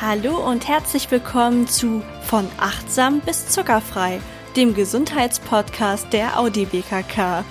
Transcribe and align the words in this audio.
Hallo 0.00 0.36
und 0.38 0.66
herzlich 0.66 1.08
willkommen 1.12 1.68
zu 1.68 2.02
Von 2.22 2.48
achtsam 2.58 3.20
bis 3.20 3.46
zuckerfrei, 3.46 4.20
dem 4.56 4.74
Gesundheitspodcast 4.74 6.12
der 6.12 6.36
Audi 6.38 6.66
BKK. 6.66 7.44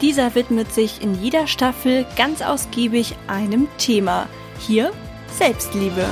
Dieser 0.00 0.34
widmet 0.34 0.72
sich 0.72 1.02
in 1.02 1.14
jeder 1.22 1.46
Staffel 1.46 2.06
ganz 2.16 2.40
ausgiebig 2.40 3.16
einem 3.26 3.68
Thema. 3.76 4.28
Hier 4.58 4.92
Selbstliebe. 5.38 6.06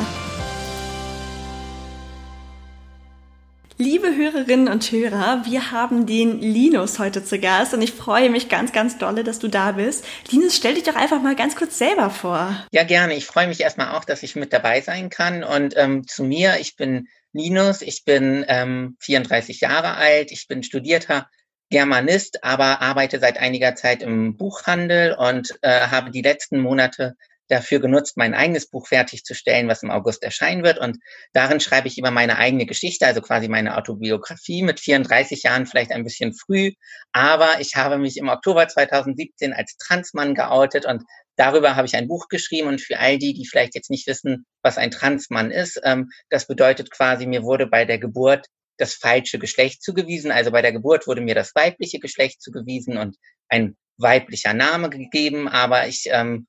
Liebe 4.00 4.14
Hörerinnen 4.14 4.68
und 4.68 4.92
Hörer, 4.92 5.42
wir 5.44 5.72
haben 5.72 6.06
den 6.06 6.40
Linus 6.40 7.00
heute 7.00 7.24
zu 7.24 7.40
Gast 7.40 7.74
und 7.74 7.82
ich 7.82 7.90
freue 7.90 8.30
mich 8.30 8.48
ganz, 8.48 8.70
ganz 8.70 8.96
dolle, 8.96 9.24
dass 9.24 9.40
du 9.40 9.48
da 9.48 9.72
bist. 9.72 10.04
Linus, 10.30 10.54
stell 10.54 10.74
dich 10.74 10.84
doch 10.84 10.94
einfach 10.94 11.20
mal 11.20 11.34
ganz 11.34 11.56
kurz 11.56 11.78
selber 11.78 12.08
vor. 12.08 12.64
Ja, 12.70 12.84
gerne. 12.84 13.16
Ich 13.16 13.26
freue 13.26 13.48
mich 13.48 13.60
erstmal 13.60 13.96
auch, 13.96 14.04
dass 14.04 14.22
ich 14.22 14.36
mit 14.36 14.52
dabei 14.52 14.82
sein 14.82 15.10
kann. 15.10 15.42
Und 15.42 15.76
ähm, 15.76 16.06
zu 16.06 16.22
mir, 16.22 16.58
ich 16.60 16.76
bin 16.76 17.08
Linus, 17.32 17.82
ich 17.82 18.04
bin 18.04 18.44
ähm, 18.46 18.96
34 19.00 19.62
Jahre 19.62 19.96
alt, 19.96 20.30
ich 20.30 20.46
bin 20.46 20.62
studierter 20.62 21.28
Germanist, 21.68 22.44
aber 22.44 22.80
arbeite 22.80 23.18
seit 23.18 23.38
einiger 23.38 23.74
Zeit 23.74 24.04
im 24.04 24.36
Buchhandel 24.36 25.14
und 25.14 25.58
äh, 25.62 25.88
habe 25.88 26.12
die 26.12 26.22
letzten 26.22 26.60
Monate 26.60 27.16
dafür 27.48 27.80
genutzt, 27.80 28.16
mein 28.16 28.34
eigenes 28.34 28.68
Buch 28.68 28.86
fertigzustellen, 28.86 29.68
was 29.68 29.82
im 29.82 29.90
August 29.90 30.22
erscheinen 30.22 30.62
wird. 30.62 30.78
Und 30.78 30.98
darin 31.32 31.60
schreibe 31.60 31.88
ich 31.88 31.98
über 31.98 32.10
meine 32.10 32.38
eigene 32.38 32.66
Geschichte, 32.66 33.06
also 33.06 33.20
quasi 33.20 33.48
meine 33.48 33.76
Autobiografie 33.76 34.62
mit 34.62 34.80
34 34.80 35.42
Jahren, 35.42 35.66
vielleicht 35.66 35.92
ein 35.92 36.04
bisschen 36.04 36.34
früh. 36.34 36.72
Aber 37.12 37.60
ich 37.60 37.76
habe 37.76 37.98
mich 37.98 38.16
im 38.16 38.28
Oktober 38.28 38.68
2017 38.68 39.52
als 39.52 39.76
Transmann 39.78 40.34
geoutet 40.34 40.86
und 40.86 41.02
darüber 41.36 41.76
habe 41.76 41.86
ich 41.86 41.96
ein 41.96 42.08
Buch 42.08 42.28
geschrieben. 42.28 42.68
Und 42.68 42.80
für 42.80 42.98
all 42.98 43.18
die, 43.18 43.34
die 43.34 43.46
vielleicht 43.46 43.74
jetzt 43.74 43.90
nicht 43.90 44.06
wissen, 44.06 44.46
was 44.62 44.78
ein 44.78 44.90
Transmann 44.90 45.50
ist, 45.50 45.80
ähm, 45.84 46.10
das 46.30 46.46
bedeutet 46.46 46.90
quasi, 46.90 47.26
mir 47.26 47.42
wurde 47.42 47.66
bei 47.66 47.84
der 47.84 47.98
Geburt 47.98 48.46
das 48.76 48.94
falsche 48.94 49.38
Geschlecht 49.38 49.82
zugewiesen. 49.82 50.30
Also 50.30 50.50
bei 50.50 50.62
der 50.62 50.72
Geburt 50.72 51.06
wurde 51.06 51.20
mir 51.20 51.34
das 51.34 51.54
weibliche 51.54 51.98
Geschlecht 51.98 52.40
zugewiesen 52.40 52.96
und 52.96 53.16
ein 53.48 53.76
weiblicher 53.98 54.54
Name 54.54 54.90
gegeben, 54.90 55.48
aber 55.48 55.88
ich 55.88 56.08
ähm, 56.10 56.46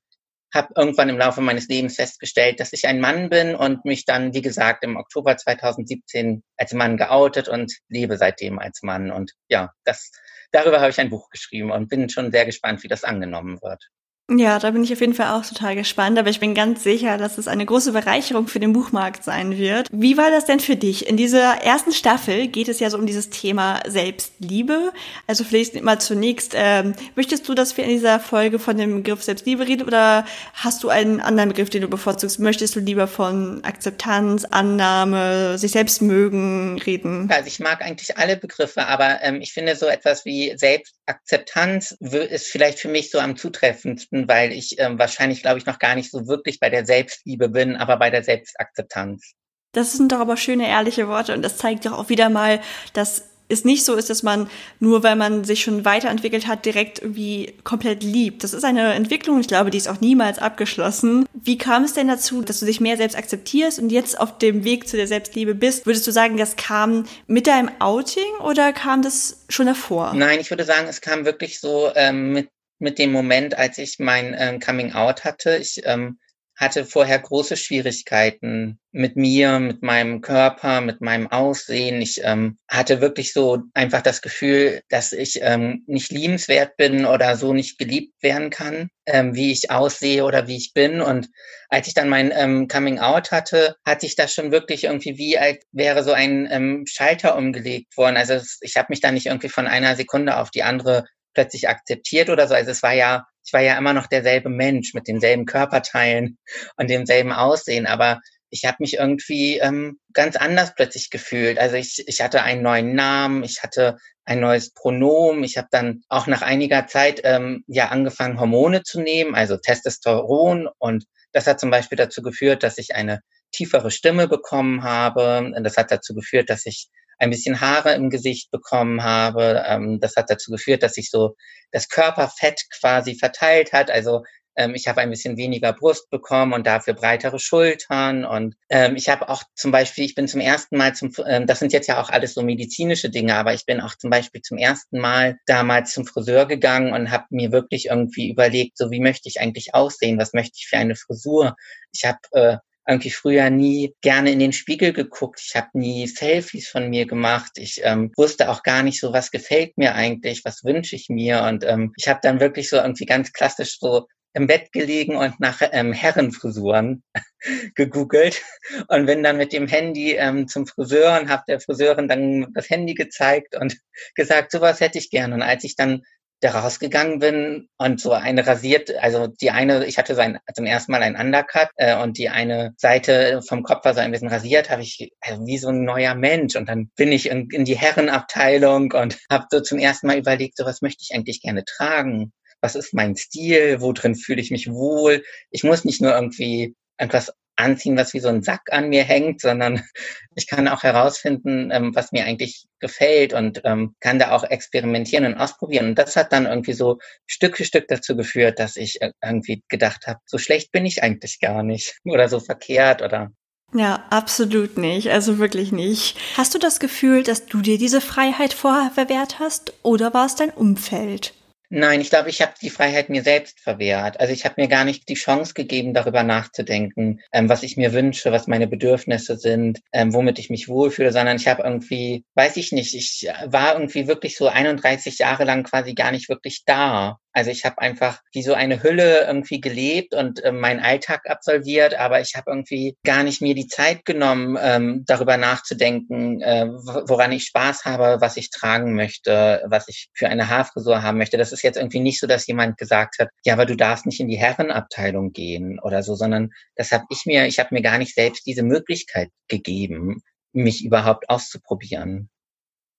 habe 0.52 0.72
irgendwann 0.76 1.08
im 1.08 1.18
Laufe 1.18 1.40
meines 1.40 1.68
Lebens 1.68 1.96
festgestellt, 1.96 2.60
dass 2.60 2.72
ich 2.72 2.86
ein 2.86 3.00
Mann 3.00 3.28
bin 3.30 3.54
und 3.54 3.84
mich 3.84 4.04
dann, 4.04 4.34
wie 4.34 4.42
gesagt, 4.42 4.84
im 4.84 4.96
Oktober 4.96 5.36
2017 5.36 6.42
als 6.56 6.72
Mann 6.72 6.96
geoutet 6.96 7.48
und 7.48 7.72
lebe 7.88 8.16
seitdem 8.16 8.58
als 8.58 8.82
Mann. 8.82 9.10
Und 9.10 9.32
ja, 9.48 9.72
das, 9.84 10.10
darüber 10.50 10.80
habe 10.80 10.90
ich 10.90 11.00
ein 11.00 11.10
Buch 11.10 11.30
geschrieben 11.30 11.70
und 11.70 11.88
bin 11.88 12.08
schon 12.08 12.32
sehr 12.32 12.46
gespannt, 12.46 12.82
wie 12.82 12.88
das 12.88 13.04
angenommen 13.04 13.60
wird. 13.62 13.90
Ja, 14.36 14.60
da 14.60 14.70
bin 14.70 14.84
ich 14.84 14.92
auf 14.92 15.00
jeden 15.00 15.14
Fall 15.14 15.36
auch 15.36 15.44
total 15.44 15.74
gespannt, 15.74 16.16
aber 16.16 16.30
ich 16.30 16.38
bin 16.38 16.54
ganz 16.54 16.84
sicher, 16.84 17.18
dass 17.18 17.36
es 17.36 17.48
eine 17.48 17.66
große 17.66 17.90
Bereicherung 17.90 18.46
für 18.46 18.60
den 18.60 18.72
Buchmarkt 18.72 19.24
sein 19.24 19.58
wird. 19.58 19.88
Wie 19.90 20.16
war 20.16 20.30
das 20.30 20.44
denn 20.44 20.60
für 20.60 20.76
dich? 20.76 21.08
In 21.08 21.16
dieser 21.16 21.64
ersten 21.64 21.90
Staffel 21.90 22.46
geht 22.46 22.68
es 22.68 22.78
ja 22.78 22.90
so 22.90 22.98
um 22.98 23.06
dieses 23.06 23.30
Thema 23.30 23.80
Selbstliebe. 23.88 24.92
Also 25.26 25.42
vielleicht 25.42 25.82
mal 25.82 26.00
zunächst, 26.00 26.52
ähm, 26.54 26.94
möchtest 27.16 27.48
du, 27.48 27.54
dass 27.54 27.76
wir 27.76 27.82
in 27.82 27.90
dieser 27.90 28.20
Folge 28.20 28.60
von 28.60 28.76
dem 28.76 29.02
Begriff 29.02 29.20
Selbstliebe 29.24 29.66
reden 29.66 29.82
oder 29.82 30.24
hast 30.54 30.84
du 30.84 30.90
einen 30.90 31.20
anderen 31.20 31.48
Begriff, 31.48 31.70
den 31.70 31.82
du 31.82 31.88
bevorzugst? 31.88 32.38
Möchtest 32.38 32.76
du 32.76 32.80
lieber 32.80 33.08
von 33.08 33.64
Akzeptanz, 33.64 34.44
Annahme, 34.44 35.58
sich 35.58 35.72
selbst 35.72 36.02
mögen 36.02 36.80
reden? 36.86 37.28
Also 37.32 37.48
ich 37.48 37.58
mag 37.58 37.82
eigentlich 37.82 38.16
alle 38.16 38.36
Begriffe, 38.36 38.86
aber 38.86 39.22
ähm, 39.22 39.40
ich 39.40 39.52
finde 39.52 39.74
so 39.74 39.86
etwas 39.86 40.24
wie 40.24 40.56
Selbstakzeptanz 40.56 41.96
ist 42.00 42.46
vielleicht 42.46 42.78
für 42.78 42.88
mich 42.88 43.10
so 43.10 43.18
am 43.18 43.36
zutreffendsten 43.36 44.19
weil 44.28 44.52
ich 44.52 44.78
ähm, 44.78 44.98
wahrscheinlich, 44.98 45.42
glaube 45.42 45.58
ich, 45.58 45.66
noch 45.66 45.78
gar 45.78 45.94
nicht 45.94 46.10
so 46.10 46.26
wirklich 46.26 46.60
bei 46.60 46.70
der 46.70 46.86
Selbstliebe 46.86 47.48
bin, 47.48 47.76
aber 47.76 47.96
bei 47.96 48.10
der 48.10 48.22
Selbstakzeptanz. 48.22 49.32
Das 49.72 49.92
sind 49.92 50.10
doch 50.12 50.18
aber 50.18 50.36
schöne, 50.36 50.68
ehrliche 50.68 51.06
Worte 51.08 51.32
und 51.32 51.42
das 51.42 51.56
zeigt 51.56 51.86
doch 51.86 51.92
auch 51.92 52.08
wieder 52.08 52.28
mal, 52.28 52.60
dass 52.92 53.30
es 53.50 53.64
nicht 53.64 53.84
so 53.84 53.94
ist, 53.94 54.08
dass 54.08 54.22
man 54.22 54.48
nur, 54.78 55.02
weil 55.02 55.16
man 55.16 55.44
sich 55.44 55.62
schon 55.62 55.84
weiterentwickelt 55.84 56.46
hat, 56.46 56.64
direkt 56.64 57.00
irgendwie 57.00 57.54
komplett 57.64 58.02
liebt. 58.02 58.44
Das 58.44 58.54
ist 58.54 58.64
eine 58.64 58.94
Entwicklung, 58.94 59.40
ich 59.40 59.48
glaube, 59.48 59.70
die 59.70 59.78
ist 59.78 59.88
auch 59.88 60.00
niemals 60.00 60.38
abgeschlossen. 60.38 61.26
Wie 61.32 61.58
kam 61.58 61.84
es 61.84 61.94
denn 61.94 62.08
dazu, 62.08 62.42
dass 62.42 62.60
du 62.60 62.66
dich 62.66 62.80
mehr 62.80 62.96
selbst 62.96 63.16
akzeptierst 63.16 63.78
und 63.78 63.90
jetzt 63.90 64.18
auf 64.18 64.38
dem 64.38 64.64
Weg 64.64 64.88
zu 64.88 64.96
der 64.96 65.06
Selbstliebe 65.06 65.54
bist? 65.54 65.86
Würdest 65.86 66.06
du 66.06 66.12
sagen, 66.12 66.36
das 66.36 66.56
kam 66.56 67.04
mit 67.26 67.46
deinem 67.46 67.70
Outing 67.80 68.38
oder 68.44 68.72
kam 68.72 69.02
das 69.02 69.44
schon 69.48 69.66
davor? 69.66 70.14
Nein, 70.14 70.40
ich 70.40 70.50
würde 70.50 70.64
sagen, 70.64 70.86
es 70.88 71.00
kam 71.00 71.24
wirklich 71.24 71.60
so 71.60 71.90
ähm, 71.96 72.32
mit 72.32 72.48
mit 72.80 72.98
dem 72.98 73.12
Moment, 73.12 73.56
als 73.56 73.78
ich 73.78 73.98
mein 73.98 74.34
ähm, 74.38 74.60
Coming 74.60 74.92
Out 74.92 75.24
hatte. 75.24 75.56
Ich 75.56 75.82
ähm, 75.84 76.18
hatte 76.60 76.84
vorher 76.84 77.18
große 77.18 77.56
Schwierigkeiten 77.56 78.78
mit 78.92 79.16
mir, 79.16 79.58
mit 79.60 79.82
meinem 79.82 80.20
Körper, 80.20 80.82
mit 80.82 81.00
meinem 81.00 81.26
Aussehen. 81.26 82.02
Ich 82.02 82.20
ähm, 82.22 82.58
hatte 82.68 83.00
wirklich 83.00 83.32
so 83.32 83.62
einfach 83.72 84.02
das 84.02 84.20
Gefühl, 84.20 84.82
dass 84.90 85.12
ich 85.12 85.38
ähm, 85.40 85.84
nicht 85.86 86.12
liebenswert 86.12 86.76
bin 86.76 87.06
oder 87.06 87.36
so 87.36 87.54
nicht 87.54 87.78
geliebt 87.78 88.12
werden 88.22 88.50
kann, 88.50 88.90
ähm, 89.06 89.34
wie 89.34 89.52
ich 89.52 89.70
aussehe 89.70 90.24
oder 90.24 90.48
wie 90.48 90.56
ich 90.58 90.74
bin. 90.74 91.00
Und 91.00 91.30
als 91.70 91.86
ich 91.86 91.94
dann 91.94 92.10
mein 92.10 92.30
ähm, 92.34 92.68
Coming 92.68 92.98
Out 92.98 93.30
hatte, 93.30 93.76
hatte 93.86 94.04
ich 94.04 94.14
das 94.14 94.34
schon 94.34 94.52
wirklich 94.52 94.84
irgendwie 94.84 95.16
wie, 95.16 95.38
als 95.38 95.64
wäre 95.72 96.04
so 96.04 96.12
ein 96.12 96.46
ähm, 96.50 96.84
Schalter 96.86 97.38
umgelegt 97.38 97.96
worden. 97.96 98.18
Also 98.18 98.38
ich 98.60 98.76
habe 98.76 98.88
mich 98.90 99.00
da 99.00 99.12
nicht 99.12 99.26
irgendwie 99.26 99.48
von 99.48 99.66
einer 99.66 99.96
Sekunde 99.96 100.36
auf 100.36 100.50
die 100.50 100.62
andere 100.62 101.06
plötzlich 101.34 101.68
akzeptiert 101.68 102.30
oder 102.30 102.48
so. 102.48 102.54
Also 102.54 102.70
es 102.70 102.82
war 102.82 102.92
ja, 102.92 103.24
ich 103.44 103.52
war 103.52 103.60
ja 103.60 103.76
immer 103.78 103.92
noch 103.92 104.06
derselbe 104.06 104.48
Mensch 104.48 104.94
mit 104.94 105.08
denselben 105.08 105.46
Körperteilen 105.46 106.38
und 106.76 106.90
demselben 106.90 107.32
Aussehen, 107.32 107.86
aber 107.86 108.20
ich 108.50 108.64
habe 108.64 108.78
mich 108.80 108.94
irgendwie 108.94 109.58
ähm, 109.58 109.98
ganz 110.12 110.36
anders 110.36 110.74
plötzlich 110.74 111.10
gefühlt. 111.10 111.58
Also 111.58 111.76
ich, 111.76 112.02
ich 112.06 112.20
hatte 112.20 112.42
einen 112.42 112.62
neuen 112.62 112.94
Namen, 112.94 113.44
ich 113.44 113.62
hatte 113.62 113.96
ein 114.24 114.40
neues 114.40 114.72
Pronomen. 114.72 115.44
Ich 115.44 115.56
habe 115.56 115.68
dann 115.70 116.02
auch 116.08 116.26
nach 116.26 116.42
einiger 116.42 116.86
Zeit 116.86 117.20
ähm, 117.24 117.64
ja 117.66 117.88
angefangen, 117.88 118.40
Hormone 118.40 118.82
zu 118.82 119.00
nehmen, 119.00 119.34
also 119.34 119.56
Testosteron. 119.56 120.68
Und 120.78 121.04
das 121.32 121.46
hat 121.46 121.60
zum 121.60 121.70
Beispiel 121.70 121.96
dazu 121.96 122.22
geführt, 122.22 122.62
dass 122.62 122.78
ich 122.78 122.94
eine 122.94 123.20
tiefere 123.52 123.90
Stimme 123.90 124.28
bekommen 124.28 124.82
habe. 124.82 125.52
Das 125.62 125.76
hat 125.76 125.90
dazu 125.90 126.14
geführt, 126.14 126.50
dass 126.50 126.66
ich 126.66 126.88
ein 127.20 127.30
bisschen 127.30 127.60
Haare 127.60 127.94
im 127.94 128.10
Gesicht 128.10 128.50
bekommen 128.50 129.04
habe. 129.04 129.62
Ähm, 129.66 130.00
das 130.00 130.16
hat 130.16 130.30
dazu 130.30 130.50
geführt, 130.50 130.82
dass 130.82 130.94
sich 130.94 131.10
so 131.10 131.36
das 131.70 131.88
Körperfett 131.88 132.62
quasi 132.70 133.14
verteilt 133.14 133.72
hat. 133.72 133.90
Also 133.90 134.24
ähm, 134.56 134.74
ich 134.74 134.88
habe 134.88 135.00
ein 135.00 135.10
bisschen 135.10 135.36
weniger 135.36 135.72
Brust 135.72 136.10
bekommen 136.10 136.54
und 136.54 136.66
dafür 136.66 136.94
breitere 136.94 137.38
Schultern. 137.38 138.24
Und 138.24 138.56
ähm, 138.70 138.96
ich 138.96 139.08
habe 139.08 139.28
auch 139.28 139.42
zum 139.54 139.70
Beispiel, 139.70 140.04
ich 140.04 140.14
bin 140.14 140.28
zum 140.28 140.40
ersten 140.40 140.76
Mal 140.76 140.94
zum, 140.94 141.12
ähm, 141.26 141.46
das 141.46 141.58
sind 141.58 141.72
jetzt 141.72 141.86
ja 141.86 142.00
auch 142.00 142.08
alles 142.08 142.34
so 142.34 142.42
medizinische 142.42 143.10
Dinge, 143.10 143.36
aber 143.36 143.54
ich 143.54 143.66
bin 143.66 143.80
auch 143.80 143.94
zum 143.96 144.10
Beispiel 144.10 144.40
zum 144.40 144.58
ersten 144.58 144.98
Mal 144.98 145.38
damals 145.46 145.92
zum 145.92 146.06
Friseur 146.06 146.46
gegangen 146.46 146.92
und 146.92 147.10
habe 147.10 147.26
mir 147.30 147.52
wirklich 147.52 147.86
irgendwie 147.86 148.30
überlegt, 148.30 148.78
so 148.78 148.90
wie 148.90 149.00
möchte 149.00 149.28
ich 149.28 149.40
eigentlich 149.40 149.74
aussehen, 149.74 150.18
was 150.18 150.32
möchte 150.32 150.56
ich 150.56 150.68
für 150.68 150.78
eine 150.78 150.96
Frisur. 150.96 151.54
Ich 151.92 152.04
habe 152.04 152.18
äh, 152.32 152.56
irgendwie 152.90 153.10
früher 153.10 153.50
nie 153.50 153.94
gerne 154.00 154.32
in 154.32 154.40
den 154.40 154.52
Spiegel 154.52 154.92
geguckt. 154.92 155.40
Ich 155.46 155.54
habe 155.54 155.68
nie 155.74 156.08
Selfies 156.08 156.68
von 156.68 156.90
mir 156.90 157.06
gemacht. 157.06 157.52
Ich 157.56 157.80
ähm, 157.84 158.12
wusste 158.16 158.50
auch 158.50 158.64
gar 158.64 158.82
nicht 158.82 159.00
so, 159.00 159.12
was 159.12 159.30
gefällt 159.30 159.78
mir 159.78 159.94
eigentlich, 159.94 160.44
was 160.44 160.64
wünsche 160.64 160.96
ich 160.96 161.08
mir. 161.08 161.42
Und 161.44 161.64
ähm, 161.64 161.92
ich 161.96 162.08
habe 162.08 162.20
dann 162.22 162.40
wirklich 162.40 162.68
so 162.68 162.76
irgendwie 162.76 163.06
ganz 163.06 163.32
klassisch 163.32 163.78
so 163.78 164.06
im 164.32 164.46
Bett 164.46 164.72
gelegen 164.72 165.16
und 165.16 165.38
nach 165.40 165.60
ähm, 165.72 165.92
Herrenfrisuren 165.92 167.02
gegoogelt 167.74 168.42
und 168.88 169.06
bin 169.06 169.22
dann 169.22 169.36
mit 169.36 169.52
dem 169.52 169.66
Handy 169.66 170.12
ähm, 170.12 170.48
zum 170.48 170.66
Friseur 170.66 171.20
und 171.20 171.28
habe 171.28 171.44
der 171.48 171.60
Friseurin 171.60 172.08
dann 172.08 172.52
das 172.54 172.70
Handy 172.70 172.94
gezeigt 172.94 173.56
und 173.56 173.76
gesagt, 174.14 174.50
sowas 174.50 174.80
hätte 174.80 174.98
ich 174.98 175.10
gerne. 175.10 175.34
Und 175.34 175.42
als 175.42 175.64
ich 175.64 175.76
dann 175.76 176.02
da 176.40 176.50
rausgegangen 176.58 177.18
bin 177.18 177.68
und 177.76 178.00
so 178.00 178.12
eine 178.12 178.46
rasiert, 178.46 178.90
also 178.98 179.26
die 179.26 179.50
eine, 179.50 179.84
ich 179.86 179.98
hatte 179.98 180.14
so 180.14 180.22
ein, 180.22 180.38
zum 180.54 180.64
ersten 180.64 180.92
Mal 180.92 181.02
ein 181.02 181.16
Undercut 181.16 181.68
äh, 181.76 181.96
und 181.96 182.16
die 182.16 182.30
eine 182.30 182.74
Seite 182.78 183.42
vom 183.46 183.62
Kopf 183.62 183.84
war 183.84 183.94
so 183.94 184.00
ein 184.00 184.10
bisschen 184.10 184.28
rasiert, 184.28 184.70
habe 184.70 184.82
ich 184.82 185.12
also 185.20 185.46
wie 185.46 185.58
so 185.58 185.68
ein 185.68 185.84
neuer 185.84 186.14
Mensch 186.14 186.56
und 186.56 186.68
dann 186.68 186.90
bin 186.96 187.12
ich 187.12 187.28
in, 187.28 187.48
in 187.50 187.64
die 187.64 187.76
Herrenabteilung 187.76 188.92
und 188.92 189.18
habe 189.30 189.46
so 189.50 189.60
zum 189.60 189.78
ersten 189.78 190.06
Mal 190.06 190.18
überlegt, 190.18 190.56
so 190.56 190.64
was 190.64 190.80
möchte 190.82 191.02
ich 191.02 191.14
eigentlich 191.14 191.42
gerne 191.42 191.64
tragen? 191.64 192.32
Was 192.62 192.74
ist 192.74 192.94
mein 192.94 193.16
Stil? 193.16 193.80
Wo 193.80 193.92
drin 193.92 194.14
fühle 194.14 194.40
ich 194.40 194.50
mich 194.50 194.70
wohl? 194.70 195.22
Ich 195.50 195.64
muss 195.64 195.84
nicht 195.84 196.02
nur 196.02 196.14
irgendwie 196.14 196.74
etwas 196.96 197.32
anziehen, 197.60 197.96
was 197.96 198.14
wie 198.14 198.20
so 198.20 198.28
ein 198.28 198.42
Sack 198.42 198.62
an 198.70 198.88
mir 198.88 199.04
hängt, 199.04 199.40
sondern 199.40 199.82
ich 200.34 200.46
kann 200.46 200.68
auch 200.68 200.82
herausfinden, 200.82 201.70
ähm, 201.72 201.94
was 201.94 202.12
mir 202.12 202.24
eigentlich 202.24 202.66
gefällt 202.80 203.32
und 203.32 203.60
ähm, 203.64 203.94
kann 204.00 204.18
da 204.18 204.32
auch 204.32 204.44
experimentieren 204.44 205.26
und 205.26 205.34
ausprobieren. 205.34 205.86
Und 205.86 205.98
das 205.98 206.16
hat 206.16 206.32
dann 206.32 206.46
irgendwie 206.46 206.72
so 206.72 206.98
Stück 207.26 207.56
für 207.56 207.64
Stück 207.64 207.88
dazu 207.88 208.16
geführt, 208.16 208.58
dass 208.58 208.76
ich 208.76 209.00
äh, 209.02 209.12
irgendwie 209.22 209.62
gedacht 209.68 210.06
habe, 210.06 210.20
so 210.26 210.38
schlecht 210.38 210.72
bin 210.72 210.86
ich 210.86 211.02
eigentlich 211.02 211.40
gar 211.40 211.62
nicht 211.62 211.98
oder 212.04 212.28
so 212.28 212.40
verkehrt 212.40 213.02
oder 213.02 213.30
ja, 213.72 214.04
absolut 214.10 214.78
nicht. 214.78 215.10
Also 215.10 215.38
wirklich 215.38 215.70
nicht. 215.70 216.16
Hast 216.36 216.54
du 216.54 216.58
das 216.58 216.80
Gefühl, 216.80 217.22
dass 217.22 217.46
du 217.46 217.60
dir 217.60 217.78
diese 217.78 218.00
Freiheit 218.00 218.52
vorher 218.52 218.90
verwehrt 218.90 219.38
hast 219.38 219.72
oder 219.84 220.12
war 220.12 220.26
es 220.26 220.34
dein 220.34 220.50
Umfeld? 220.50 221.34
Nein, 221.72 222.00
ich 222.00 222.10
glaube, 222.10 222.30
ich 222.30 222.42
habe 222.42 222.52
die 222.60 222.68
Freiheit 222.68 223.10
mir 223.10 223.22
selbst 223.22 223.60
verwehrt. 223.60 224.18
Also 224.18 224.32
ich 224.32 224.44
habe 224.44 224.60
mir 224.60 224.66
gar 224.66 224.84
nicht 224.84 225.08
die 225.08 225.14
Chance 225.14 225.54
gegeben, 225.54 225.94
darüber 225.94 226.24
nachzudenken, 226.24 227.20
ähm, 227.32 227.48
was 227.48 227.62
ich 227.62 227.76
mir 227.76 227.92
wünsche, 227.92 228.32
was 228.32 228.48
meine 228.48 228.66
Bedürfnisse 228.66 229.36
sind, 229.36 229.78
ähm, 229.92 230.12
womit 230.12 230.40
ich 230.40 230.50
mich 230.50 230.66
wohlfühle, 230.68 231.12
sondern 231.12 231.36
ich 231.36 231.46
habe 231.46 231.62
irgendwie, 231.62 232.24
weiß 232.34 232.56
ich 232.56 232.72
nicht, 232.72 232.94
ich 232.96 233.28
war 233.46 233.74
irgendwie 233.74 234.08
wirklich 234.08 234.36
so 234.36 234.48
31 234.48 235.20
Jahre 235.20 235.44
lang 235.44 235.62
quasi 235.62 235.94
gar 235.94 236.10
nicht 236.10 236.28
wirklich 236.28 236.64
da. 236.66 237.18
Also 237.32 237.50
ich 237.50 237.64
habe 237.64 237.80
einfach 237.80 238.20
wie 238.32 238.42
so 238.42 238.54
eine 238.54 238.82
Hülle 238.82 239.26
irgendwie 239.26 239.60
gelebt 239.60 240.14
und 240.14 240.42
äh, 240.42 240.52
meinen 240.52 240.80
Alltag 240.80 241.28
absolviert, 241.28 241.94
aber 241.94 242.20
ich 242.20 242.34
habe 242.34 242.50
irgendwie 242.50 242.96
gar 243.04 243.22
nicht 243.22 243.40
mir 243.40 243.54
die 243.54 243.68
Zeit 243.68 244.04
genommen, 244.04 244.58
ähm, 244.60 245.04
darüber 245.06 245.36
nachzudenken, 245.36 246.40
äh, 246.42 246.66
woran 246.66 247.32
ich 247.32 247.44
Spaß 247.44 247.84
habe, 247.84 248.20
was 248.20 248.36
ich 248.36 248.50
tragen 248.50 248.94
möchte, 248.94 249.62
was 249.66 249.88
ich 249.88 250.08
für 250.12 250.28
eine 250.28 250.48
Haarfrisur 250.48 251.02
haben 251.02 251.18
möchte. 251.18 251.38
Das 251.38 251.52
ist 251.52 251.62
jetzt 251.62 251.76
irgendwie 251.76 252.00
nicht 252.00 252.18
so, 252.18 252.26
dass 252.26 252.46
jemand 252.46 252.78
gesagt 252.78 253.18
hat, 253.20 253.28
ja, 253.44 253.54
aber 253.54 253.66
du 253.66 253.76
darfst 253.76 254.06
nicht 254.06 254.20
in 254.20 254.28
die 254.28 254.38
Herrenabteilung 254.38 255.32
gehen 255.32 255.78
oder 255.80 256.02
so, 256.02 256.16
sondern 256.16 256.50
das 256.74 256.90
habe 256.90 257.04
ich 257.10 257.26
mir, 257.26 257.46
ich 257.46 257.58
habe 257.58 257.68
mir 257.72 257.82
gar 257.82 257.98
nicht 257.98 258.14
selbst 258.14 258.46
diese 258.46 258.62
Möglichkeit 258.62 259.28
gegeben, 259.48 260.22
mich 260.52 260.84
überhaupt 260.84 261.30
auszuprobieren. 261.30 262.28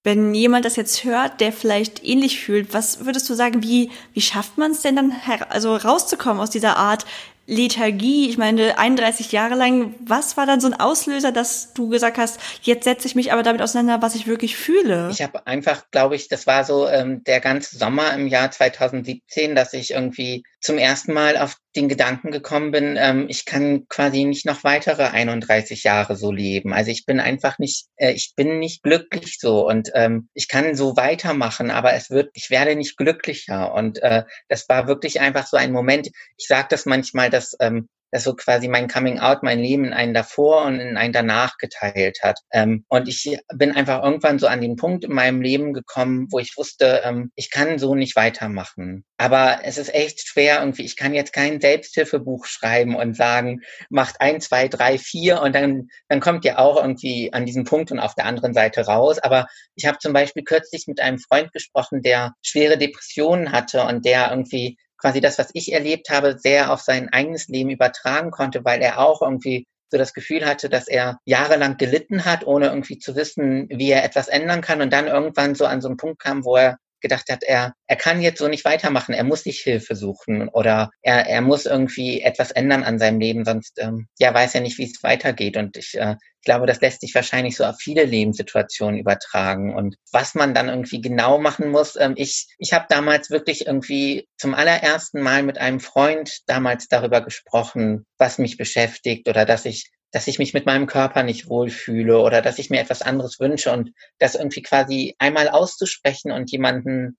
Wenn 0.03 0.33
jemand 0.33 0.65
das 0.65 0.77
jetzt 0.77 1.03
hört, 1.03 1.41
der 1.41 1.53
vielleicht 1.53 2.03
ähnlich 2.03 2.39
fühlt, 2.39 2.73
was 2.73 3.05
würdest 3.05 3.29
du 3.29 3.35
sagen, 3.35 3.61
wie, 3.61 3.91
wie 4.13 4.21
schafft 4.21 4.57
man 4.57 4.71
es 4.71 4.81
denn 4.81 4.95
dann, 4.95 5.13
also 5.49 5.75
rauszukommen 5.75 6.41
aus 6.41 6.49
dieser 6.49 6.77
Art 6.77 7.05
Lethargie? 7.51 8.29
Ich 8.29 8.37
meine, 8.37 8.77
31 8.77 9.33
Jahre 9.33 9.55
lang, 9.55 9.93
was 9.99 10.37
war 10.37 10.45
dann 10.45 10.61
so 10.61 10.67
ein 10.67 10.73
Auslöser, 10.73 11.33
dass 11.33 11.73
du 11.73 11.89
gesagt 11.89 12.17
hast, 12.17 12.39
jetzt 12.61 12.85
setze 12.85 13.07
ich 13.07 13.15
mich 13.15 13.33
aber 13.33 13.43
damit 13.43 13.61
auseinander, 13.61 14.01
was 14.01 14.15
ich 14.15 14.25
wirklich 14.25 14.55
fühle? 14.55 15.09
Ich 15.11 15.21
habe 15.21 15.45
einfach, 15.45 15.83
glaube 15.91 16.15
ich, 16.15 16.29
das 16.29 16.47
war 16.47 16.63
so 16.63 16.87
ähm, 16.87 17.25
der 17.25 17.41
ganze 17.41 17.77
Sommer 17.77 18.13
im 18.13 18.27
Jahr 18.27 18.51
2017, 18.51 19.53
dass 19.53 19.73
ich 19.73 19.91
irgendwie 19.91 20.43
zum 20.61 20.77
ersten 20.77 21.11
Mal 21.11 21.37
auf 21.37 21.57
den 21.75 21.89
Gedanken 21.89 22.31
gekommen 22.31 22.71
bin, 22.71 22.97
ähm, 22.99 23.25
ich 23.29 23.45
kann 23.45 23.87
quasi 23.87 24.25
nicht 24.25 24.45
noch 24.45 24.63
weitere 24.63 25.03
31 25.03 25.83
Jahre 25.83 26.15
so 26.15 26.31
leben. 26.31 26.73
Also 26.73 26.91
ich 26.91 27.05
bin 27.05 27.19
einfach 27.19 27.59
nicht, 27.59 27.87
äh, 27.95 28.11
ich 28.11 28.33
bin 28.35 28.59
nicht 28.59 28.83
glücklich 28.83 29.37
so 29.39 29.67
und 29.67 29.89
ähm, 29.95 30.29
ich 30.33 30.47
kann 30.49 30.75
so 30.75 30.97
weitermachen, 30.97 31.71
aber 31.71 31.93
es 31.93 32.09
wird, 32.09 32.29
ich 32.33 32.49
werde 32.49 32.75
nicht 32.75 32.97
glücklicher. 32.97 33.73
Und 33.73 33.99
äh, 34.03 34.23
das 34.49 34.67
war 34.67 34.87
wirklich 34.87 35.21
einfach 35.21 35.47
so 35.47 35.57
ein 35.57 35.71
Moment. 35.71 36.09
Ich 36.37 36.47
sage 36.47 36.67
das 36.69 36.85
manchmal, 36.85 37.29
dass 37.29 37.40
ähm, 37.59 37.87
dass 38.11 38.25
so 38.25 38.35
quasi 38.35 38.67
mein 38.67 38.87
Coming 38.87 39.19
Out 39.19 39.41
mein 39.41 39.59
Leben 39.59 39.85
in 39.85 39.93
einen 39.93 40.13
davor 40.13 40.65
und 40.65 40.79
in 40.79 40.97
einen 40.97 41.13
danach 41.13 41.57
geteilt 41.57 42.19
hat. 42.21 42.39
Ähm, 42.51 42.85
und 42.89 43.07
ich 43.07 43.37
bin 43.55 43.71
einfach 43.71 44.03
irgendwann 44.03 44.37
so 44.37 44.47
an 44.47 44.61
den 44.61 44.75
Punkt 44.75 45.05
in 45.05 45.13
meinem 45.13 45.41
Leben 45.41 45.73
gekommen, 45.73 46.27
wo 46.29 46.39
ich 46.39 46.55
wusste, 46.57 47.01
ähm, 47.05 47.31
ich 47.35 47.49
kann 47.49 47.79
so 47.79 47.95
nicht 47.95 48.15
weitermachen. 48.15 49.05
Aber 49.17 49.61
es 49.63 49.77
ist 49.77 49.93
echt 49.93 50.27
schwer 50.27 50.59
irgendwie. 50.59 50.83
Ich 50.83 50.97
kann 50.97 51.13
jetzt 51.13 51.31
kein 51.31 51.61
Selbsthilfebuch 51.61 52.45
schreiben 52.45 52.95
und 52.95 53.15
sagen, 53.15 53.61
macht 53.89 54.19
ein, 54.19 54.41
zwei, 54.41 54.67
drei, 54.67 54.97
vier 54.97 55.41
und 55.41 55.55
dann, 55.55 55.87
dann 56.09 56.19
kommt 56.19 56.43
ihr 56.43 56.59
auch 56.59 56.77
irgendwie 56.77 57.31
an 57.31 57.45
diesen 57.45 57.63
Punkt 57.63 57.91
und 57.91 57.99
auf 57.99 58.15
der 58.15 58.25
anderen 58.25 58.53
Seite 58.53 58.85
raus. 58.85 59.19
Aber 59.19 59.47
ich 59.75 59.85
habe 59.85 59.99
zum 59.99 60.11
Beispiel 60.11 60.43
kürzlich 60.43 60.85
mit 60.87 60.99
einem 60.99 61.19
Freund 61.19 61.53
gesprochen, 61.53 62.01
der 62.01 62.33
schwere 62.41 62.77
Depressionen 62.77 63.51
hatte 63.51 63.83
und 63.83 64.05
der 64.05 64.31
irgendwie 64.31 64.77
quasi 65.01 65.19
das, 65.19 65.37
was 65.39 65.49
ich 65.53 65.73
erlebt 65.73 66.09
habe, 66.09 66.37
sehr 66.37 66.71
auf 66.71 66.81
sein 66.81 67.09
eigenes 67.09 67.47
Leben 67.47 67.71
übertragen 67.71 68.31
konnte, 68.31 68.63
weil 68.63 68.81
er 68.81 68.99
auch 68.99 69.21
irgendwie 69.21 69.65
so 69.89 69.97
das 69.97 70.13
Gefühl 70.13 70.45
hatte, 70.45 70.69
dass 70.69 70.87
er 70.87 71.17
jahrelang 71.25 71.77
gelitten 71.77 72.23
hat, 72.23 72.45
ohne 72.45 72.67
irgendwie 72.67 72.99
zu 72.99 73.15
wissen, 73.15 73.67
wie 73.69 73.91
er 73.91 74.05
etwas 74.05 74.29
ändern 74.29 74.61
kann 74.61 74.81
und 74.81 74.93
dann 74.93 75.07
irgendwann 75.07 75.55
so 75.55 75.65
an 75.65 75.81
so 75.81 75.89
einen 75.89 75.97
Punkt 75.97 76.19
kam, 76.21 76.45
wo 76.45 76.55
er 76.55 76.77
gedacht 77.01 77.29
hat, 77.29 77.43
er, 77.43 77.73
er 77.87 77.95
kann 77.95 78.21
jetzt 78.21 78.39
so 78.39 78.47
nicht 78.47 78.65
weitermachen, 78.65 79.13
er 79.13 79.23
muss 79.23 79.43
sich 79.43 79.59
Hilfe 79.59 79.95
suchen 79.95 80.49
oder 80.49 80.91
er, 81.01 81.27
er 81.27 81.41
muss 81.41 81.65
irgendwie 81.65 82.21
etwas 82.21 82.51
ändern 82.51 82.83
an 82.83 82.99
seinem 82.99 83.19
Leben, 83.19 83.45
sonst 83.45 83.79
ähm, 83.79 84.07
ja 84.19 84.33
weiß 84.33 84.55
er 84.55 84.61
nicht, 84.61 84.77
wie 84.77 84.85
es 84.85 85.03
weitergeht. 85.03 85.57
Und 85.57 85.77
ich, 85.77 85.97
äh, 85.97 86.15
ich 86.41 86.45
glaube, 86.45 86.65
das 86.65 86.81
lässt 86.81 87.01
sich 87.01 87.13
wahrscheinlich 87.13 87.55
so 87.55 87.65
auf 87.65 87.75
viele 87.79 88.03
Lebenssituationen 88.03 88.99
übertragen. 88.99 89.75
Und 89.75 89.95
was 90.11 90.33
man 90.33 90.53
dann 90.53 90.69
irgendwie 90.69 90.99
genau 91.01 91.37
machen 91.39 91.69
muss, 91.69 91.95
ähm, 91.97 92.13
ich, 92.15 92.47
ich 92.57 92.73
habe 92.73 92.85
damals 92.89 93.29
wirklich 93.29 93.67
irgendwie 93.67 94.27
zum 94.37 94.55
allerersten 94.55 95.21
Mal 95.21 95.43
mit 95.43 95.57
einem 95.57 95.79
Freund 95.79 96.39
damals 96.47 96.87
darüber 96.87 97.21
gesprochen, 97.21 98.05
was 98.17 98.37
mich 98.37 98.57
beschäftigt 98.57 99.27
oder 99.29 99.45
dass 99.45 99.65
ich 99.65 99.91
dass 100.11 100.27
ich 100.27 100.39
mich 100.39 100.53
mit 100.53 100.65
meinem 100.65 100.87
Körper 100.87 101.23
nicht 101.23 101.47
wohlfühle 101.49 102.19
oder 102.19 102.41
dass 102.41 102.59
ich 102.59 102.69
mir 102.69 102.79
etwas 102.79 103.01
anderes 103.01 103.39
wünsche 103.39 103.71
und 103.71 103.91
das 104.19 104.35
irgendwie 104.35 104.61
quasi 104.61 105.15
einmal 105.19 105.49
auszusprechen 105.49 106.31
und 106.31 106.51
jemanden 106.51 107.17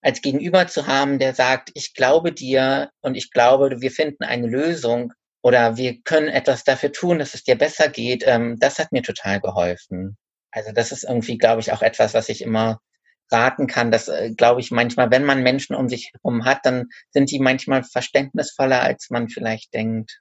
als 0.00 0.22
Gegenüber 0.22 0.66
zu 0.68 0.86
haben, 0.86 1.18
der 1.18 1.34
sagt, 1.34 1.70
ich 1.74 1.94
glaube 1.94 2.32
dir 2.32 2.90
und 3.00 3.16
ich 3.16 3.32
glaube, 3.32 3.80
wir 3.80 3.90
finden 3.90 4.24
eine 4.24 4.46
Lösung 4.46 5.12
oder 5.42 5.76
wir 5.76 6.00
können 6.02 6.28
etwas 6.28 6.64
dafür 6.64 6.92
tun, 6.92 7.18
dass 7.18 7.34
es 7.34 7.44
dir 7.44 7.56
besser 7.56 7.88
geht, 7.88 8.22
ähm, 8.26 8.56
das 8.58 8.78
hat 8.78 8.92
mir 8.92 9.02
total 9.02 9.40
geholfen. 9.40 10.16
Also 10.50 10.72
das 10.72 10.92
ist 10.92 11.04
irgendwie, 11.04 11.38
glaube 11.38 11.60
ich, 11.60 11.72
auch 11.72 11.82
etwas, 11.82 12.14
was 12.14 12.28
ich 12.28 12.42
immer 12.42 12.80
raten 13.30 13.66
kann, 13.66 13.90
dass, 13.90 14.08
äh, 14.08 14.30
glaube 14.34 14.60
ich, 14.60 14.70
manchmal, 14.70 15.10
wenn 15.10 15.24
man 15.24 15.42
Menschen 15.42 15.76
um 15.76 15.88
sich 15.88 16.12
herum 16.14 16.44
hat, 16.44 16.60
dann 16.64 16.86
sind 17.10 17.30
die 17.30 17.40
manchmal 17.40 17.84
verständnisvoller, 17.84 18.82
als 18.82 19.10
man 19.10 19.28
vielleicht 19.28 19.74
denkt. 19.74 20.18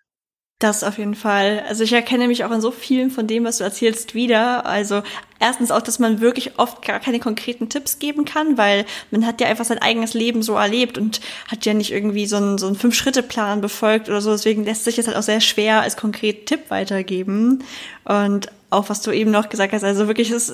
Das 0.59 0.83
auf 0.83 0.97
jeden 0.97 1.13
Fall. 1.13 1.63
Also 1.67 1.83
ich 1.83 1.93
erkenne 1.93 2.27
mich 2.27 2.43
auch 2.43 2.51
in 2.51 2.61
so 2.61 2.71
vielen 2.71 3.11
von 3.11 3.27
dem, 3.27 3.43
was 3.43 3.59
du 3.59 3.63
erzählst, 3.63 4.15
wieder. 4.15 4.65
Also 4.65 5.03
erstens 5.39 5.69
auch, 5.69 5.83
dass 5.83 5.99
man 5.99 6.19
wirklich 6.19 6.57
oft 6.57 6.83
gar 6.83 6.99
keine 6.99 7.19
konkreten 7.19 7.69
Tipps 7.69 7.99
geben 7.99 8.25
kann, 8.25 8.57
weil 8.57 8.87
man 9.11 9.23
hat 9.27 9.39
ja 9.39 9.45
einfach 9.45 9.65
sein 9.65 9.77
eigenes 9.77 10.15
Leben 10.15 10.41
so 10.41 10.55
erlebt 10.55 10.97
und 10.97 11.21
hat 11.47 11.67
ja 11.67 11.75
nicht 11.75 11.91
irgendwie 11.91 12.25
so 12.25 12.37
einen, 12.37 12.57
so 12.57 12.65
einen 12.65 12.75
Fünf-Schritte-Plan 12.75 13.61
befolgt 13.61 14.09
oder 14.09 14.19
so. 14.19 14.31
Deswegen 14.31 14.65
lässt 14.65 14.85
sich 14.85 14.95
das 14.95 15.05
halt 15.05 15.15
auch 15.15 15.21
sehr 15.21 15.41
schwer 15.41 15.81
als 15.81 15.95
konkreten 15.95 16.47
Tipp 16.47 16.71
weitergeben. 16.71 17.63
Und 18.05 18.47
auch 18.69 18.89
was 18.89 19.01
du 19.01 19.11
eben 19.11 19.31
noch 19.31 19.47
gesagt 19.47 19.71
hast, 19.71 19.83
also 19.83 20.07
wirklich, 20.07 20.29
ist, 20.29 20.53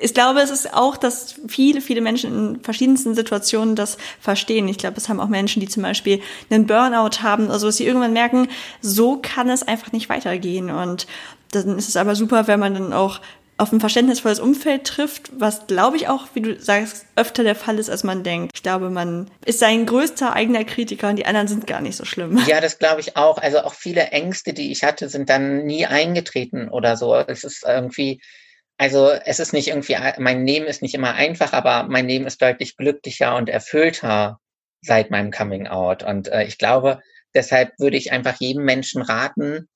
ich 0.00 0.12
glaube, 0.12 0.40
es 0.40 0.50
ist 0.50 0.74
auch, 0.74 0.96
dass 0.96 1.36
viele, 1.46 1.80
viele 1.80 2.00
Menschen 2.00 2.54
in 2.56 2.60
verschiedensten 2.62 3.14
Situationen 3.14 3.76
das 3.76 3.96
verstehen. 4.20 4.66
Ich 4.66 4.78
glaube, 4.78 4.96
es 4.96 5.08
haben 5.08 5.20
auch 5.20 5.28
Menschen, 5.28 5.60
die 5.60 5.68
zum 5.68 5.84
Beispiel 5.84 6.20
einen 6.50 6.66
Burnout 6.66 7.22
haben, 7.22 7.50
also 7.50 7.66
dass 7.66 7.76
sie 7.76 7.86
irgendwann 7.86 8.12
merken, 8.12 8.48
so 8.80 9.20
kann 9.22 9.48
es 9.50 9.62
einfach 9.62 9.92
nicht 9.92 10.08
weitergehen. 10.08 10.70
Und 10.70 11.06
dann 11.52 11.78
ist 11.78 11.88
es 11.88 11.96
aber 11.96 12.16
super, 12.16 12.48
wenn 12.48 12.58
man 12.58 12.74
dann 12.74 12.92
auch 12.92 13.20
auf 13.56 13.72
ein 13.72 13.80
verständnisvolles 13.80 14.40
Umfeld 14.40 14.84
trifft, 14.84 15.30
was 15.38 15.66
glaube 15.66 15.96
ich 15.96 16.08
auch, 16.08 16.26
wie 16.34 16.40
du 16.40 16.60
sagst, 16.60 17.06
öfter 17.14 17.44
der 17.44 17.54
Fall 17.54 17.78
ist, 17.78 17.88
als 17.88 18.02
man 18.02 18.24
denkt. 18.24 18.50
Ich 18.54 18.62
glaube, 18.62 18.90
man 18.90 19.30
ist 19.44 19.60
sein 19.60 19.86
größter 19.86 20.32
eigener 20.32 20.64
Kritiker 20.64 21.08
und 21.08 21.16
die 21.16 21.26
anderen 21.26 21.46
sind 21.46 21.66
gar 21.66 21.80
nicht 21.80 21.96
so 21.96 22.04
schlimm. 22.04 22.42
Ja, 22.46 22.60
das 22.60 22.78
glaube 22.78 23.00
ich 23.00 23.16
auch. 23.16 23.38
Also 23.38 23.60
auch 23.60 23.74
viele 23.74 24.08
Ängste, 24.08 24.52
die 24.52 24.70
ich 24.70 24.82
hatte, 24.82 25.08
sind 25.08 25.30
dann 25.30 25.64
nie 25.64 25.86
eingetreten 25.86 26.68
oder 26.68 26.96
so. 26.96 27.14
Es 27.14 27.44
ist 27.44 27.64
irgendwie, 27.64 28.20
also 28.76 29.10
es 29.10 29.38
ist 29.38 29.52
nicht 29.52 29.68
irgendwie, 29.68 29.96
mein 30.18 30.46
Leben 30.46 30.66
ist 30.66 30.82
nicht 30.82 30.94
immer 30.94 31.14
einfach, 31.14 31.52
aber 31.52 31.84
mein 31.84 32.08
Leben 32.08 32.26
ist 32.26 32.42
deutlich 32.42 32.76
glücklicher 32.76 33.36
und 33.36 33.48
erfüllter 33.48 34.40
seit 34.82 35.10
meinem 35.10 35.30
Coming 35.30 35.66
Out. 35.68 36.02
Und 36.02 36.28
äh, 36.28 36.44
ich 36.44 36.58
glaube, 36.58 37.00
deshalb 37.34 37.72
würde 37.78 37.96
ich 37.96 38.12
einfach 38.12 38.36
jedem 38.40 38.64
Menschen 38.64 39.02
raten, 39.02 39.68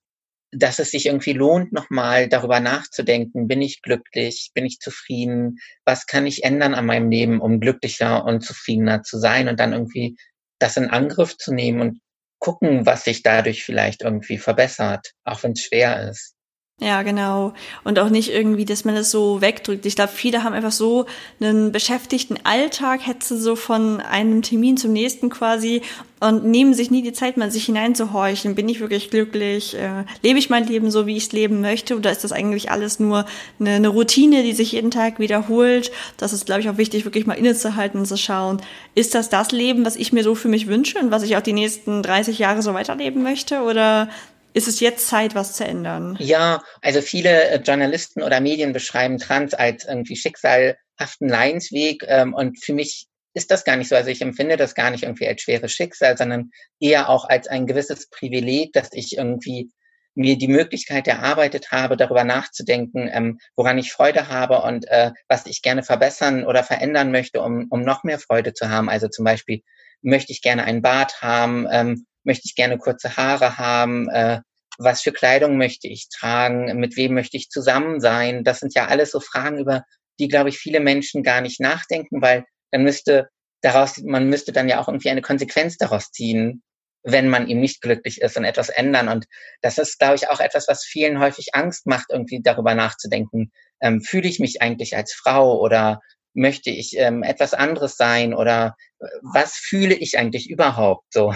dass 0.51 0.79
es 0.79 0.91
sich 0.91 1.05
irgendwie 1.05 1.33
lohnt, 1.33 1.71
nochmal 1.71 2.27
darüber 2.27 2.59
nachzudenken, 2.59 3.47
bin 3.47 3.61
ich 3.61 3.81
glücklich, 3.81 4.51
bin 4.53 4.65
ich 4.65 4.79
zufrieden, 4.79 5.57
was 5.85 6.07
kann 6.07 6.25
ich 6.25 6.43
ändern 6.43 6.73
an 6.73 6.85
meinem 6.85 7.11
Leben, 7.11 7.39
um 7.39 7.59
glücklicher 7.59 8.25
und 8.25 8.41
zufriedener 8.41 9.03
zu 9.03 9.19
sein 9.19 9.47
und 9.47 9.59
dann 9.59 9.73
irgendwie 9.73 10.17
das 10.59 10.77
in 10.77 10.89
Angriff 10.89 11.37
zu 11.37 11.53
nehmen 11.53 11.81
und 11.81 11.99
gucken, 12.39 12.85
was 12.85 13.03
sich 13.03 13.21
dadurch 13.21 13.63
vielleicht 13.63 14.01
irgendwie 14.01 14.37
verbessert, 14.37 15.11
auch 15.23 15.43
wenn 15.43 15.51
es 15.51 15.61
schwer 15.61 16.09
ist. 16.09 16.35
Ja, 16.81 17.03
genau. 17.03 17.53
Und 17.83 17.99
auch 17.99 18.09
nicht 18.09 18.31
irgendwie, 18.31 18.63
dass 18.63 18.85
man 18.85 18.95
das 18.95 19.11
so 19.11 19.41
wegdrückt. 19.41 19.85
Ich 19.85 19.95
glaube, 19.95 20.13
viele 20.13 20.45
haben 20.45 20.53
einfach 20.53 20.71
so 20.71 21.07
einen 21.41 21.73
beschäftigten 21.73 22.37
Alltag, 22.45 23.05
hetze 23.05 23.37
so 23.37 23.57
von 23.57 23.99
einem 23.99 24.41
Termin 24.43 24.77
zum 24.77 24.93
nächsten 24.93 25.29
quasi 25.29 25.81
und 26.21 26.45
nehmen 26.45 26.73
sich 26.73 26.89
nie 26.89 27.01
die 27.01 27.11
Zeit, 27.11 27.35
mal 27.35 27.51
sich 27.51 27.65
hineinzuhorchen. 27.65 28.55
Bin 28.55 28.69
ich 28.69 28.79
wirklich 28.79 29.09
glücklich? 29.09 29.75
Äh, 29.75 30.05
lebe 30.23 30.39
ich 30.39 30.49
mein 30.49 30.67
Leben 30.67 30.89
so, 30.89 31.05
wie 31.05 31.17
ich 31.17 31.23
es 31.23 31.31
leben 31.33 31.59
möchte? 31.59 31.97
Oder 31.97 32.11
ist 32.11 32.23
das 32.23 32.31
eigentlich 32.31 32.71
alles 32.71 32.97
nur 32.97 33.25
eine, 33.59 33.71
eine 33.71 33.89
Routine, 33.89 34.43
die 34.43 34.53
sich 34.53 34.71
jeden 34.71 34.91
Tag 34.91 35.19
wiederholt? 35.19 35.91
Das 36.15 36.31
ist, 36.31 36.45
glaube 36.45 36.61
ich, 36.61 36.69
auch 36.69 36.77
wichtig, 36.77 37.03
wirklich 37.03 37.25
mal 37.25 37.33
innezuhalten 37.33 37.99
und 37.99 38.05
zu 38.05 38.17
schauen, 38.17 38.61
ist 38.95 39.15
das 39.15 39.27
das 39.27 39.51
Leben, 39.51 39.85
was 39.85 39.97
ich 39.97 40.13
mir 40.13 40.23
so 40.23 40.33
für 40.33 40.47
mich 40.47 40.67
wünsche 40.67 40.97
und 40.99 41.11
was 41.11 41.23
ich 41.23 41.35
auch 41.35 41.41
die 41.41 41.53
nächsten 41.53 42.03
30 42.03 42.39
Jahre 42.39 42.61
so 42.61 42.73
weiterleben 42.73 43.21
möchte? 43.21 43.63
Oder 43.63 44.07
ist 44.53 44.67
es 44.67 44.79
jetzt 44.79 45.07
Zeit, 45.07 45.35
was 45.35 45.53
zu 45.53 45.65
ändern? 45.65 46.17
Ja, 46.19 46.61
also 46.81 47.01
viele 47.01 47.49
äh, 47.49 47.61
Journalisten 47.61 48.23
oder 48.23 48.39
Medien 48.39 48.73
beschreiben 48.73 49.17
Trans 49.17 49.53
als 49.53 49.85
irgendwie 49.85 50.15
schicksalhaften 50.15 51.29
Leidensweg 51.29 52.03
ähm, 52.07 52.33
und 52.33 52.63
für 52.63 52.73
mich 52.73 53.07
ist 53.33 53.51
das 53.51 53.63
gar 53.63 53.77
nicht 53.77 53.89
so. 53.89 53.95
Also 53.95 54.09
ich 54.09 54.21
empfinde 54.21 54.57
das 54.57 54.75
gar 54.75 54.89
nicht 54.89 55.03
irgendwie 55.03 55.27
als 55.27 55.41
schweres 55.41 55.71
Schicksal, 55.71 56.17
sondern 56.17 56.51
eher 56.79 57.09
auch 57.09 57.25
als 57.25 57.47
ein 57.47 57.67
gewisses 57.67 58.09
Privileg, 58.09 58.73
dass 58.73 58.89
ich 58.91 59.17
irgendwie 59.17 59.69
mir 60.15 60.37
die 60.37 60.47
Möglichkeit 60.47 61.07
erarbeitet 61.07 61.71
habe, 61.71 61.95
darüber 61.95 62.23
nachzudenken, 62.23 63.09
ähm, 63.11 63.39
woran 63.55 63.77
ich 63.77 63.93
Freude 63.93 64.27
habe 64.27 64.61
und 64.63 64.87
äh, 64.87 65.11
was 65.27 65.45
ich 65.45 65.61
gerne 65.61 65.83
verbessern 65.83 66.43
oder 66.45 66.63
verändern 66.63 67.11
möchte, 67.11 67.41
um, 67.41 67.67
um 67.69 67.81
noch 67.81 68.03
mehr 68.03 68.19
Freude 68.19 68.53
zu 68.53 68.69
haben. 68.69 68.89
Also 68.89 69.07
zum 69.07 69.23
Beispiel 69.23 69.61
möchte 70.01 70.31
ich 70.33 70.41
gerne 70.41 70.63
einen 70.63 70.81
Bart 70.81 71.21
haben, 71.21 71.67
ähm, 71.71 72.05
möchte 72.23 72.43
ich 72.45 72.55
gerne 72.55 72.77
kurze 72.77 73.17
Haare 73.17 73.57
haben, 73.57 74.09
äh, 74.09 74.39
was 74.77 75.01
für 75.01 75.11
Kleidung 75.11 75.57
möchte 75.57 75.87
ich 75.87 76.07
tragen, 76.09 76.79
mit 76.79 76.95
wem 76.95 77.13
möchte 77.13 77.37
ich 77.37 77.49
zusammen 77.49 77.99
sein. 77.99 78.43
Das 78.43 78.59
sind 78.59 78.73
ja 78.73 78.87
alles 78.87 79.11
so 79.11 79.19
Fragen, 79.19 79.59
über 79.59 79.83
die, 80.19 80.29
glaube 80.29 80.49
ich, 80.49 80.57
viele 80.57 80.79
Menschen 80.79 81.21
gar 81.21 81.41
nicht 81.41 81.59
nachdenken, 81.59 82.21
weil 82.21 82.45
dann 82.71 82.83
müsste 82.83 83.29
daraus, 83.61 83.97
man 83.97 84.29
müsste 84.29 84.53
dann 84.53 84.69
ja 84.69 84.79
auch 84.79 84.87
irgendwie 84.87 85.09
eine 85.09 85.21
Konsequenz 85.21 85.77
daraus 85.77 86.11
ziehen, 86.11 86.63
wenn 87.03 87.29
man 87.29 87.47
ihm 87.47 87.59
nicht 87.59 87.81
glücklich 87.81 88.21
ist 88.21 88.37
und 88.37 88.45
etwas 88.45 88.69
ändern. 88.69 89.09
Und 89.09 89.25
das 89.61 89.77
ist, 89.77 89.99
glaube 89.99 90.15
ich, 90.15 90.29
auch 90.29 90.39
etwas, 90.39 90.67
was 90.67 90.85
vielen 90.85 91.19
häufig 91.19 91.55
Angst 91.55 91.85
macht, 91.85 92.07
irgendwie 92.09 92.41
darüber 92.41 92.73
nachzudenken. 92.73 93.51
Ähm, 93.81 94.01
fühle 94.01 94.27
ich 94.27 94.39
mich 94.39 94.61
eigentlich 94.61 94.95
als 94.95 95.13
Frau 95.13 95.59
oder 95.59 96.01
möchte 96.33 96.69
ich 96.69 96.97
ähm, 96.97 97.23
etwas 97.23 97.53
anderes 97.53 97.95
sein 97.95 98.33
oder 98.33 98.75
äh, 98.99 99.05
was 99.21 99.55
fühle 99.55 99.95
ich 99.95 100.17
eigentlich 100.17 100.49
überhaupt 100.49 101.05
so 101.11 101.33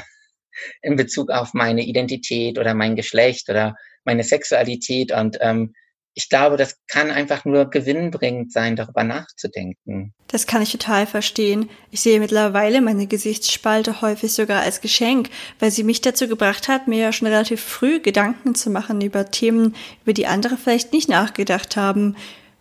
in 0.81 0.95
Bezug 0.95 1.29
auf 1.29 1.53
meine 1.53 1.83
Identität 1.83 2.57
oder 2.57 2.74
mein 2.74 2.95
Geschlecht 2.95 3.50
oder 3.50 3.75
meine 4.03 4.24
Sexualität 4.24 5.12
und 5.12 5.38
ähm, 5.41 5.74
ich 6.15 6.29
glaube, 6.29 6.57
das 6.57 6.77
kann 6.88 7.10
einfach 7.10 7.43
nur 7.43 7.69
gewinnbringend 7.69 8.51
sein, 8.51 8.75
darüber 8.75 9.03
nachzudenken. 9.03 10.13
Das 10.27 10.45
kann 10.45 10.62
ich 10.62 10.72
total 10.72 11.07
verstehen. 11.07 11.69
Ich 11.89 12.01
sehe 12.01 12.19
mittlerweile 12.19 12.81
meine 12.81 13.07
Gesichtsspalte 13.07 14.01
häufig 14.01 14.31
sogar 14.31 14.62
als 14.62 14.81
Geschenk, 14.81 15.29
weil 15.60 15.72
sie 15.72 15.83
mich 15.83 16.01
dazu 16.01 16.27
gebracht 16.27 16.67
hat, 16.67 16.88
mir 16.88 17.00
ja 17.00 17.12
schon 17.12 17.27
relativ 17.27 17.62
früh 17.62 18.00
Gedanken 18.00 18.53
zu 18.53 18.69
machen 18.69 19.01
über 19.01 19.31
Themen, 19.31 19.75
über 20.03 20.13
die 20.13 20.27
andere 20.27 20.57
vielleicht 20.57 20.93
nicht 20.93 21.10
nachgedacht 21.10 21.75
haben, 21.75 22.15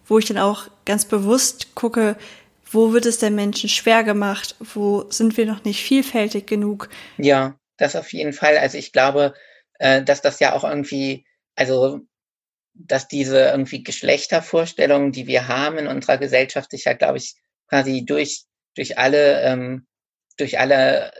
wo 0.06 0.18
ich 0.18 0.24
dann 0.24 0.38
auch 0.38 0.68
ganz 0.84 1.04
bewusst 1.04 1.74
gucke, 1.74 2.16
wo 2.70 2.94
wird 2.94 3.04
es 3.04 3.18
den 3.18 3.34
Menschen 3.34 3.68
schwer 3.68 4.02
gemacht, 4.02 4.56
wo 4.60 5.04
sind 5.10 5.36
wir 5.36 5.44
noch 5.44 5.64
nicht 5.64 5.82
vielfältig 5.82 6.46
genug. 6.46 6.88
Ja, 7.18 7.54
das 7.76 7.96
auf 7.96 8.12
jeden 8.12 8.32
Fall. 8.32 8.58
Also 8.58 8.78
ich 8.78 8.92
glaube, 8.92 9.34
äh, 9.78 10.02
dass 10.02 10.22
das 10.22 10.40
ja 10.40 10.54
auch 10.54 10.64
irgendwie, 10.64 11.26
also 11.56 12.00
dass 12.74 13.08
diese 13.08 13.38
irgendwie 13.50 13.82
Geschlechtervorstellungen, 13.82 15.12
die 15.12 15.26
wir 15.26 15.48
haben 15.48 15.78
in 15.78 15.86
unserer 15.86 16.18
Gesellschaft, 16.18 16.70
sich 16.70 16.84
ja, 16.84 16.94
glaube 16.94 17.18
ich, 17.18 17.34
quasi 17.68 18.04
durch, 18.04 18.44
durch 18.74 18.98
alle, 18.98 19.42
ähm, 19.42 19.86
durch 20.38 20.58
alle, 20.58 21.12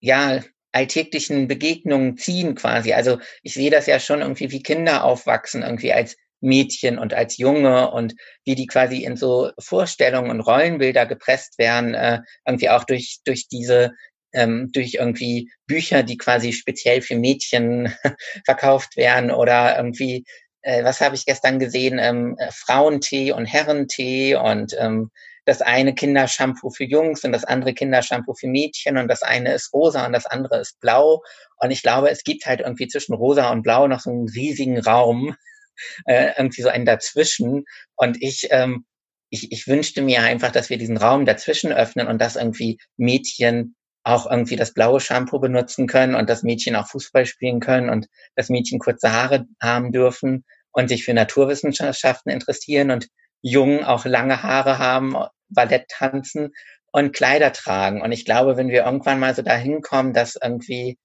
ja, 0.00 0.42
alltäglichen 0.72 1.48
Begegnungen 1.48 2.18
ziehen 2.18 2.54
quasi. 2.54 2.92
Also 2.92 3.18
ich 3.42 3.54
sehe 3.54 3.70
das 3.70 3.86
ja 3.86 3.98
schon 3.98 4.20
irgendwie, 4.20 4.50
wie 4.50 4.62
Kinder 4.62 5.04
aufwachsen, 5.04 5.62
irgendwie 5.62 5.92
als 5.92 6.16
Mädchen 6.40 6.98
und 6.98 7.14
als 7.14 7.38
Junge 7.38 7.90
und 7.90 8.14
wie 8.44 8.54
die 8.54 8.66
quasi 8.66 9.02
in 9.04 9.16
so 9.16 9.50
Vorstellungen 9.58 10.30
und 10.30 10.40
Rollenbilder 10.40 11.06
gepresst 11.06 11.58
werden, 11.58 11.94
äh, 11.94 12.20
irgendwie 12.46 12.68
auch 12.68 12.84
durch, 12.84 13.20
durch 13.24 13.48
diese 13.48 13.92
ähm, 14.36 14.70
durch 14.72 14.94
irgendwie 14.94 15.50
Bücher, 15.66 16.04
die 16.04 16.16
quasi 16.16 16.52
speziell 16.52 17.02
für 17.02 17.16
Mädchen 17.16 17.92
verkauft 18.44 18.96
werden 18.96 19.32
oder 19.32 19.76
irgendwie 19.76 20.24
äh, 20.66 20.82
was 20.82 21.00
habe 21.00 21.14
ich 21.14 21.24
gestern 21.24 21.60
gesehen, 21.60 21.98
ähm, 22.00 22.36
äh, 22.38 22.50
Frauentee 22.52 23.32
und 23.32 23.46
Herrentee 23.46 24.34
und 24.34 24.74
ähm, 24.78 25.10
das 25.44 25.62
eine 25.62 25.94
Kindershampoo 25.94 26.70
für 26.70 26.84
Jungs 26.84 27.22
und 27.22 27.30
das 27.30 27.44
andere 27.44 27.72
Kindershampoo 27.72 28.34
für 28.34 28.48
Mädchen 28.48 28.98
und 28.98 29.06
das 29.06 29.22
eine 29.22 29.54
ist 29.54 29.72
rosa 29.72 30.04
und 30.04 30.12
das 30.12 30.26
andere 30.26 30.58
ist 30.58 30.80
blau. 30.80 31.22
Und 31.58 31.70
ich 31.70 31.82
glaube, 31.82 32.10
es 32.10 32.24
gibt 32.24 32.46
halt 32.46 32.60
irgendwie 32.60 32.88
zwischen 32.88 33.14
rosa 33.14 33.50
und 33.52 33.62
blau 33.62 33.86
noch 33.86 34.00
so 34.00 34.10
einen 34.10 34.28
riesigen 34.28 34.80
Raum, 34.80 35.36
äh, 36.06 36.32
irgendwie 36.36 36.62
so 36.62 36.68
einen 36.68 36.84
dazwischen. 36.84 37.64
Und 37.94 38.20
ich, 38.20 38.48
ähm, 38.50 38.84
ich, 39.30 39.52
ich 39.52 39.68
wünschte 39.68 40.02
mir 40.02 40.22
einfach, 40.22 40.50
dass 40.50 40.68
wir 40.68 40.78
diesen 40.78 40.96
Raum 40.96 41.26
dazwischen 41.26 41.72
öffnen 41.72 42.08
und 42.08 42.20
dass 42.20 42.34
irgendwie 42.34 42.78
Mädchen 42.96 43.76
auch 44.06 44.30
irgendwie 44.30 44.54
das 44.54 44.72
blaue 44.72 45.00
Shampoo 45.00 45.40
benutzen 45.40 45.88
können 45.88 46.14
und 46.14 46.30
das 46.30 46.44
Mädchen 46.44 46.76
auch 46.76 46.86
Fußball 46.86 47.26
spielen 47.26 47.58
können 47.58 47.90
und 47.90 48.06
das 48.36 48.48
Mädchen 48.48 48.78
kurze 48.78 49.12
Haare 49.12 49.46
haben 49.60 49.90
dürfen 49.90 50.44
und 50.70 50.88
sich 50.88 51.04
für 51.04 51.12
Naturwissenschaften 51.12 52.30
interessieren 52.30 52.92
und 52.92 53.08
Jungen 53.42 53.82
auch 53.82 54.04
lange 54.04 54.44
Haare 54.44 54.78
haben, 54.78 55.16
Ballett 55.48 55.88
tanzen 55.88 56.52
und 56.92 57.14
Kleider 57.14 57.52
tragen. 57.52 58.00
Und 58.00 58.12
ich 58.12 58.24
glaube, 58.24 58.56
wenn 58.56 58.68
wir 58.68 58.84
irgendwann 58.84 59.18
mal 59.18 59.34
so 59.34 59.42
dahin 59.42 59.82
kommen, 59.82 60.12
dass 60.12 60.38
irgendwie 60.40 60.98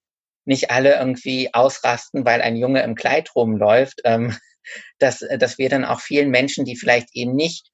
nicht 0.44 0.70
alle 0.70 0.94
irgendwie 0.96 1.52
ausrasten, 1.52 2.24
weil 2.24 2.40
ein 2.40 2.56
Junge 2.56 2.82
im 2.82 2.94
Kleid 2.94 3.34
rumläuft, 3.34 4.02
ähm, 4.04 4.36
dass, 4.98 5.24
dass 5.38 5.58
wir 5.58 5.68
dann 5.68 5.84
auch 5.84 6.00
vielen 6.00 6.30
Menschen, 6.30 6.64
die 6.64 6.76
vielleicht 6.76 7.08
eben 7.14 7.34
nicht 7.34 7.68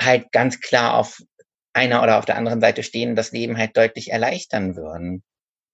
halt 0.00 0.32
ganz 0.32 0.58
klar 0.60 0.94
auf 0.94 1.20
einer 1.80 2.02
oder 2.02 2.18
auf 2.18 2.24
der 2.26 2.36
anderen 2.36 2.60
Seite 2.60 2.82
stehen, 2.82 3.16
das 3.16 3.32
Leben 3.32 3.56
halt 3.56 3.76
deutlich 3.76 4.10
erleichtern 4.10 4.76
würden. 4.76 5.22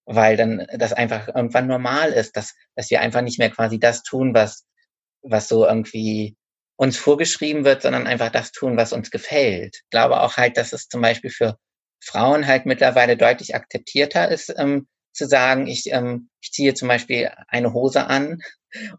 Weil 0.05 0.37
dann 0.37 0.65
das 0.77 0.93
einfach 0.93 1.27
irgendwann 1.27 1.67
normal 1.67 2.13
ist, 2.13 2.37
dass, 2.37 2.55
dass 2.75 2.89
wir 2.89 3.01
einfach 3.01 3.21
nicht 3.21 3.39
mehr 3.39 3.49
quasi 3.49 3.77
das 3.77 4.03
tun, 4.03 4.33
was, 4.33 4.65
was 5.21 5.49
so 5.49 5.65
irgendwie 5.65 6.37
uns 6.77 6.97
vorgeschrieben 6.97 7.65
wird, 7.65 7.81
sondern 7.81 8.07
einfach 8.07 8.29
das 8.29 8.51
tun, 8.51 8.77
was 8.77 8.93
uns 8.93 9.11
gefällt. 9.11 9.75
Ich 9.83 9.89
glaube 9.89 10.21
auch 10.21 10.37
halt, 10.37 10.57
dass 10.57 10.71
es 10.71 10.87
zum 10.87 11.01
Beispiel 11.01 11.31
für 11.31 11.57
Frauen 12.01 12.47
halt 12.47 12.65
mittlerweile 12.65 13.17
deutlich 13.17 13.55
akzeptierter 13.55 14.29
ist, 14.29 14.53
ähm, 14.57 14.87
zu 15.17 15.27
sagen, 15.27 15.67
ich, 15.67 15.91
ähm, 15.91 16.29
ich 16.41 16.51
ziehe 16.51 16.73
zum 16.73 16.87
Beispiel 16.87 17.29
eine 17.47 17.73
Hose 17.73 18.07
an 18.07 18.39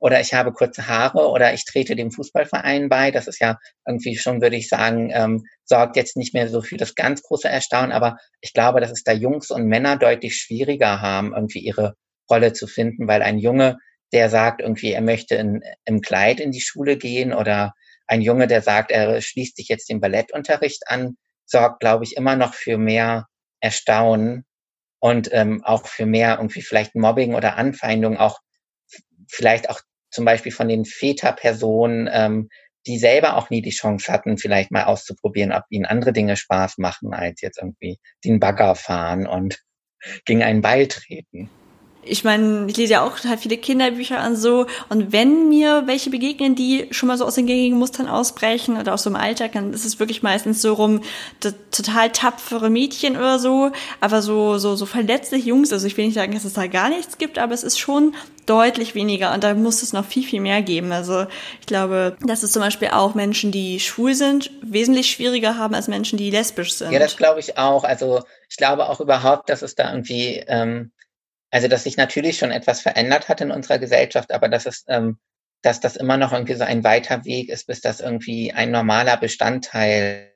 oder 0.01 0.21
ich 0.21 0.35
habe 0.35 0.53
kurze 0.53 0.89
Haare 0.89 1.29
oder 1.29 1.53
ich 1.55 1.65
trete 1.65 1.97
dem 1.97 2.11
Fußballverein 2.11 2.89
bei. 2.89 3.11
Das 3.11 3.27
ist 3.27 3.41
ja 3.41 3.59
irgendwie 3.87 4.17
schon, 4.17 4.41
würde 4.41 4.57
ich 4.57 4.69
sagen, 4.69 5.11
ähm, 5.13 5.45
sorgt 5.65 5.97
jetzt 5.97 6.17
nicht 6.17 6.35
mehr 6.35 6.49
so 6.49 6.63
für 6.63 6.77
das 6.77 6.95
ganz 6.95 7.23
große 7.23 7.49
Erstaunen, 7.49 7.93
aber 7.93 8.17
ich 8.41 8.53
glaube, 8.53 8.81
dass 8.81 8.91
es 8.91 9.05
da 9.05 9.13
Jungs 9.13 9.51
und 9.51 9.67
Männer 9.67 9.97
deutlich 9.97 10.37
schwieriger 10.37 11.01
haben, 11.01 11.35
irgendwie 11.35 11.61
ihre 11.61 11.95
Rolle 12.31 12.53
zu 12.53 12.67
finden, 12.67 13.09
weil 13.09 13.23
ein 13.23 13.39
Junge, 13.39 13.79
der 14.13 14.31
sagt 14.31 14.61
irgendwie, 14.61 14.93
er 14.93 15.03
möchte 15.03 15.35
in, 15.37 15.63
im 15.85 16.01
Kleid 16.01 16.41
in 16.41 16.51
die 16.51 16.61
Schule 16.61 16.97
gehen 16.97 17.33
oder 17.33 17.75
ein 18.07 18.23
Junge, 18.23 18.47
der 18.47 18.63
sagt, 18.63 18.91
er 18.91 19.21
schließt 19.21 19.57
sich 19.57 19.69
jetzt 19.69 19.89
den 19.91 20.01
Ballettunterricht 20.01 20.89
an, 20.89 21.17
sorgt, 21.45 21.81
glaube 21.81 22.05
ich, 22.05 22.17
immer 22.17 22.37
noch 22.37 22.55
für 22.55 22.79
mehr 22.79 23.27
Erstaunen 23.61 24.45
und 25.01 25.29
ähm, 25.33 25.63
auch 25.65 25.87
für 25.87 26.07
mehr 26.07 26.37
irgendwie 26.39 26.63
vielleicht 26.63 26.95
Mobbing 26.95 27.35
oder 27.35 27.57
Anfeindung, 27.57 28.17
auch 28.17 28.41
vielleicht 29.29 29.71
auch 29.71 29.81
zum 30.11 30.25
Beispiel 30.25 30.53
von 30.53 30.69
den 30.69 30.85
Väterpersonen, 30.85 32.09
ähm, 32.13 32.49
die 32.87 32.99
selber 32.99 33.37
auch 33.37 33.51
nie 33.51 33.61
die 33.61 33.71
Chance 33.71 34.11
hatten, 34.11 34.39
vielleicht 34.39 34.71
mal 34.71 34.85
auszuprobieren, 34.85 35.53
ob 35.53 35.65
ihnen 35.69 35.85
andere 35.85 36.13
Dinge 36.13 36.37
Spaß 36.37 36.79
machen, 36.79 37.13
als 37.13 37.41
jetzt 37.43 37.59
irgendwie 37.59 37.99
den 38.25 38.41
Bagger 38.41 38.75
fahren 38.75 39.27
und 39.27 39.59
gegen 40.25 40.43
einen 40.43 40.63
Ball 40.63 40.87
treten 40.87 41.51
ich 42.03 42.25
meine, 42.25 42.67
ich 42.69 42.77
lese 42.77 42.95
ja 42.95 43.03
auch 43.03 43.19
total 43.19 43.39
viele 43.39 43.57
Kinderbücher 43.57 44.19
an 44.19 44.37
so. 44.37 44.67
Und 44.89 45.13
wenn 45.13 45.49
mir 45.49 45.83
welche 45.87 46.11
begegnen, 46.11 46.55
die 46.55 46.89
schon 46.91 47.07
mal 47.07 47.19
so 47.19 47.25
aus 47.25 47.35
den 47.35 47.47
gängigen 47.47 47.79
Mustern 47.79 48.09
ausbrechen 48.09 48.79
oder 48.79 48.95
aus 48.95 49.03
so 49.03 49.11
im 49.11 49.17
Alltag, 49.17 49.53
dann 49.53 49.73
ist 49.73 49.85
es 49.85 50.01
wirklich 50.01 50.23
meistens 50.23 50.63
so 50.63 50.75
rum, 50.75 51.03
total 51.71 52.11
tapfere 52.11 52.71
Mädchen 52.71 53.17
oder 53.17 53.39
so. 53.39 53.71
Aber 54.01 54.23
so, 54.23 54.59
so, 54.59 54.77
so 54.77 54.87
verletzliche 54.87 55.49
Jungs, 55.49 55.73
also 55.73 55.87
ich 55.87 55.97
will 55.97 56.07
nicht 56.07 56.15
sagen, 56.15 56.33
dass 56.33 56.45
es 56.45 56.55
da 56.55 56.67
gar 56.67 56.89
nichts 56.89 57.19
gibt, 57.19 57.39
aber 57.39 57.55
es 57.55 57.63
ist 57.63 57.79
schon 57.79 58.15
deutlich 58.47 58.95
weniger 58.95 59.35
und 59.35 59.45
da 59.45 59.53
muss 59.55 59.83
es 59.83 59.93
noch 59.93 60.07
viel, 60.07 60.25
viel 60.25 60.41
mehr 60.41 60.63
geben. 60.63 60.91
Also 60.93 61.27
ich 61.61 61.67
glaube, 61.67 62.17
dass 62.27 62.43
es 62.43 62.53
zum 62.53 62.63
Beispiel 62.63 62.89
auch 62.89 63.15
Menschen, 63.15 63.53
die 63.53 63.79
schwul 63.79 64.15
sind, 64.15 64.51
wesentlich 64.63 65.11
schwieriger 65.11 65.59
haben 65.59 65.75
als 65.75 65.89
Menschen, 65.89 66.17
die 66.17 66.31
lesbisch 66.31 66.73
sind. 66.73 66.93
Ja, 66.93 66.99
das 66.99 67.17
glaube 67.17 67.41
ich 67.41 67.59
auch. 67.59 67.85
Also 67.85 68.23
ich 68.49 68.57
glaube 68.57 68.89
auch 68.89 69.01
überhaupt, 69.01 69.51
dass 69.51 69.61
es 69.61 69.75
da 69.75 69.91
irgendwie 69.91 70.43
ähm, 70.47 70.93
also 71.51 71.69
dass 71.69 71.85
sich 71.85 71.97
natürlich 71.97 72.39
schon 72.39 72.51
etwas 72.51 72.81
verändert 72.81 73.29
hat 73.29 73.41
in 73.41 73.51
unserer 73.51 73.79
Gesellschaft, 73.79 74.33
aber 74.33 74.49
dass 74.49 74.67
es, 74.67 74.85
ähm, 74.89 75.19
dass 75.63 75.81
das 75.81 75.97
immer 75.97 76.17
noch 76.17 76.33
irgendwie 76.33 76.55
so 76.55 76.65
ein 76.65 76.85
weiter 76.85 77.25
Weg 77.25 77.49
ist, 77.49 77.67
bis 77.67 77.81
das 77.81 78.01
irgendwie 78.01 78.53
ein 78.53 78.71
normaler 78.71 79.17
Bestandteil 79.17 80.35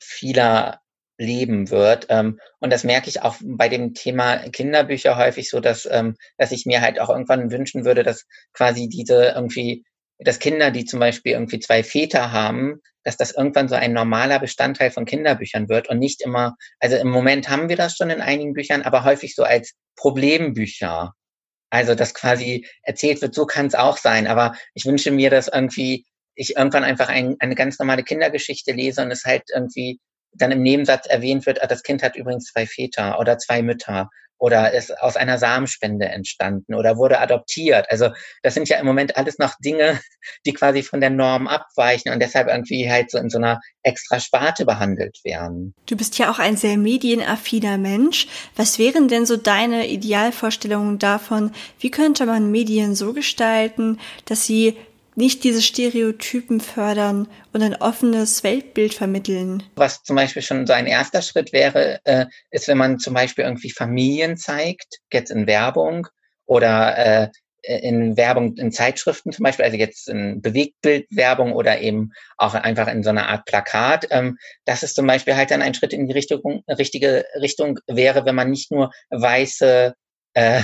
vieler 0.00 0.80
Leben 1.18 1.70
wird. 1.70 2.06
Ähm, 2.10 2.38
und 2.60 2.72
das 2.72 2.84
merke 2.84 3.08
ich 3.08 3.22
auch 3.22 3.36
bei 3.42 3.68
dem 3.68 3.94
Thema 3.94 4.38
Kinderbücher 4.50 5.16
häufig 5.16 5.50
so, 5.50 5.60
dass, 5.60 5.86
ähm, 5.90 6.16
dass 6.36 6.52
ich 6.52 6.64
mir 6.64 6.80
halt 6.80 7.00
auch 7.00 7.10
irgendwann 7.10 7.50
wünschen 7.50 7.84
würde, 7.84 8.04
dass 8.04 8.26
quasi 8.52 8.88
diese 8.88 9.32
irgendwie, 9.34 9.84
dass 10.18 10.38
Kinder, 10.38 10.70
die 10.70 10.84
zum 10.84 11.00
Beispiel 11.00 11.32
irgendwie 11.32 11.60
zwei 11.60 11.82
Väter 11.82 12.32
haben, 12.32 12.80
dass 13.04 13.16
das 13.16 13.32
irgendwann 13.32 13.68
so 13.68 13.74
ein 13.74 13.92
normaler 13.92 14.38
Bestandteil 14.38 14.90
von 14.90 15.04
Kinderbüchern 15.04 15.68
wird 15.68 15.88
und 15.88 15.98
nicht 15.98 16.20
immer, 16.22 16.56
also 16.80 16.96
im 16.96 17.08
Moment 17.08 17.48
haben 17.48 17.68
wir 17.68 17.76
das 17.76 17.96
schon 17.96 18.10
in 18.10 18.20
einigen 18.20 18.52
Büchern, 18.52 18.82
aber 18.82 19.04
häufig 19.04 19.34
so 19.34 19.44
als 19.44 19.74
Problembücher. 19.96 21.14
Also, 21.70 21.94
dass 21.94 22.14
quasi 22.14 22.66
erzählt 22.82 23.20
wird, 23.20 23.34
so 23.34 23.46
kann 23.46 23.66
es 23.66 23.74
auch 23.74 23.98
sein. 23.98 24.26
Aber 24.26 24.54
ich 24.74 24.86
wünsche 24.86 25.10
mir, 25.10 25.30
dass 25.30 25.48
irgendwie 25.48 26.06
ich 26.34 26.56
irgendwann 26.56 26.84
einfach 26.84 27.08
ein, 27.08 27.36
eine 27.40 27.54
ganz 27.54 27.78
normale 27.78 28.04
Kindergeschichte 28.04 28.72
lese 28.72 29.02
und 29.02 29.10
es 29.10 29.24
halt 29.24 29.42
irgendwie 29.52 30.00
dann 30.32 30.52
im 30.52 30.62
Nebensatz 30.62 31.06
erwähnt 31.06 31.46
wird, 31.46 31.62
ah, 31.62 31.66
das 31.66 31.82
Kind 31.82 32.02
hat 32.02 32.16
übrigens 32.16 32.44
zwei 32.46 32.66
Väter 32.66 33.18
oder 33.18 33.38
zwei 33.38 33.62
Mütter 33.62 34.08
oder 34.38 34.72
ist 34.72 34.96
aus 35.00 35.16
einer 35.16 35.38
Samenspende 35.38 36.06
entstanden 36.06 36.74
oder 36.74 36.96
wurde 36.96 37.20
adoptiert. 37.20 37.86
Also 37.90 38.10
das 38.42 38.54
sind 38.54 38.68
ja 38.68 38.78
im 38.78 38.86
Moment 38.86 39.16
alles 39.16 39.38
noch 39.38 39.54
Dinge, 39.58 40.00
die 40.46 40.52
quasi 40.52 40.82
von 40.82 41.00
der 41.00 41.10
Norm 41.10 41.46
abweichen 41.48 42.12
und 42.12 42.20
deshalb 42.20 42.48
irgendwie 42.48 42.90
halt 42.90 43.10
so 43.10 43.18
in 43.18 43.30
so 43.30 43.38
einer 43.38 43.60
extra 43.82 44.20
Sparte 44.20 44.64
behandelt 44.64 45.18
werden. 45.24 45.74
Du 45.86 45.96
bist 45.96 46.18
ja 46.18 46.30
auch 46.30 46.38
ein 46.38 46.56
sehr 46.56 46.76
medienaffiner 46.76 47.78
Mensch. 47.78 48.26
Was 48.56 48.78
wären 48.78 49.08
denn 49.08 49.26
so 49.26 49.36
deine 49.36 49.88
Idealvorstellungen 49.88 50.98
davon, 50.98 51.52
wie 51.78 51.90
könnte 51.90 52.26
man 52.26 52.50
Medien 52.50 52.94
so 52.94 53.12
gestalten, 53.12 53.98
dass 54.24 54.46
sie 54.46 54.76
nicht 55.18 55.42
diese 55.42 55.62
Stereotypen 55.62 56.60
fördern 56.60 57.28
und 57.52 57.62
ein 57.62 57.74
offenes 57.74 58.44
Weltbild 58.44 58.94
vermitteln. 58.94 59.64
Was 59.74 60.04
zum 60.04 60.14
Beispiel 60.14 60.42
schon 60.42 60.64
so 60.64 60.72
ein 60.72 60.86
erster 60.86 61.22
Schritt 61.22 61.52
wäre, 61.52 62.00
äh, 62.04 62.26
ist, 62.52 62.68
wenn 62.68 62.78
man 62.78 63.00
zum 63.00 63.14
Beispiel 63.14 63.44
irgendwie 63.44 63.72
Familien 63.72 64.36
zeigt, 64.36 65.00
jetzt 65.12 65.30
in 65.30 65.48
Werbung 65.48 66.06
oder 66.46 66.96
äh, 66.96 67.28
in 67.62 68.16
Werbung 68.16 68.56
in 68.56 68.70
Zeitschriften 68.70 69.32
zum 69.32 69.42
Beispiel, 69.42 69.64
also 69.64 69.76
jetzt 69.76 70.08
in 70.08 70.40
Bewegtbildwerbung 70.40 71.52
oder 71.52 71.80
eben 71.80 72.12
auch 72.36 72.54
einfach 72.54 72.86
in 72.86 73.02
so 73.02 73.10
einer 73.10 73.28
Art 73.28 73.44
Plakat, 73.44 74.06
ähm, 74.10 74.38
dass 74.64 74.84
es 74.84 74.94
zum 74.94 75.06
Beispiel 75.08 75.34
halt 75.34 75.50
dann 75.50 75.62
ein 75.62 75.74
Schritt 75.74 75.92
in 75.92 76.06
die 76.06 76.14
Richtung, 76.14 76.62
richtige 76.68 77.26
Richtung 77.40 77.80
wäre, 77.88 78.24
wenn 78.24 78.36
man 78.36 78.50
nicht 78.50 78.70
nur 78.70 78.92
weiße 79.10 79.94
äh, 80.34 80.62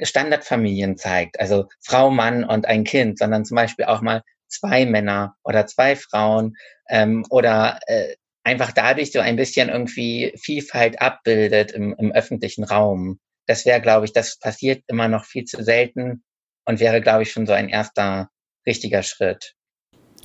Standardfamilien 0.00 0.96
zeigt, 0.96 1.40
also 1.40 1.68
Frau, 1.80 2.10
Mann 2.10 2.44
und 2.44 2.66
ein 2.66 2.84
Kind, 2.84 3.18
sondern 3.18 3.44
zum 3.44 3.56
Beispiel 3.56 3.86
auch 3.86 4.02
mal 4.02 4.22
zwei 4.48 4.86
Männer 4.86 5.34
oder 5.44 5.66
zwei 5.66 5.96
Frauen 5.96 6.56
ähm, 6.88 7.24
oder 7.30 7.80
äh, 7.86 8.14
einfach 8.44 8.72
dadurch 8.72 9.12
so 9.12 9.20
ein 9.20 9.36
bisschen 9.36 9.68
irgendwie 9.68 10.34
Vielfalt 10.36 11.00
abbildet 11.00 11.72
im, 11.72 11.94
im 11.98 12.12
öffentlichen 12.12 12.64
Raum. 12.64 13.18
Das 13.46 13.64
wäre, 13.64 13.80
glaube 13.80 14.06
ich, 14.06 14.12
das 14.12 14.38
passiert 14.38 14.84
immer 14.86 15.08
noch 15.08 15.24
viel 15.24 15.44
zu 15.44 15.62
selten 15.62 16.22
und 16.64 16.80
wäre, 16.80 17.00
glaube 17.00 17.22
ich, 17.22 17.32
schon 17.32 17.46
so 17.46 17.52
ein 17.52 17.68
erster 17.68 18.28
richtiger 18.66 19.02
Schritt. 19.02 19.54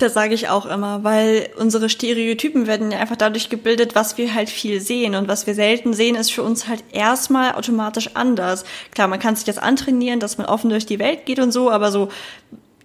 Das 0.00 0.14
sage 0.14 0.32
ich 0.32 0.48
auch 0.48 0.64
immer, 0.64 1.04
weil 1.04 1.50
unsere 1.58 1.90
Stereotypen 1.90 2.66
werden 2.66 2.90
ja 2.90 2.98
einfach 2.98 3.16
dadurch 3.16 3.50
gebildet, 3.50 3.94
was 3.94 4.16
wir 4.16 4.32
halt 4.32 4.48
viel 4.48 4.80
sehen. 4.80 5.14
Und 5.14 5.28
was 5.28 5.46
wir 5.46 5.54
selten 5.54 5.92
sehen, 5.92 6.16
ist 6.16 6.32
für 6.32 6.42
uns 6.42 6.68
halt 6.68 6.82
erstmal 6.90 7.52
automatisch 7.52 8.10
anders. 8.14 8.64
Klar, 8.92 9.08
man 9.08 9.18
kann 9.18 9.36
sich 9.36 9.44
das 9.44 9.58
antrainieren, 9.58 10.18
dass 10.18 10.38
man 10.38 10.46
offen 10.46 10.70
durch 10.70 10.86
die 10.86 10.98
Welt 10.98 11.26
geht 11.26 11.38
und 11.38 11.52
so, 11.52 11.70
aber 11.70 11.92
so, 11.92 12.08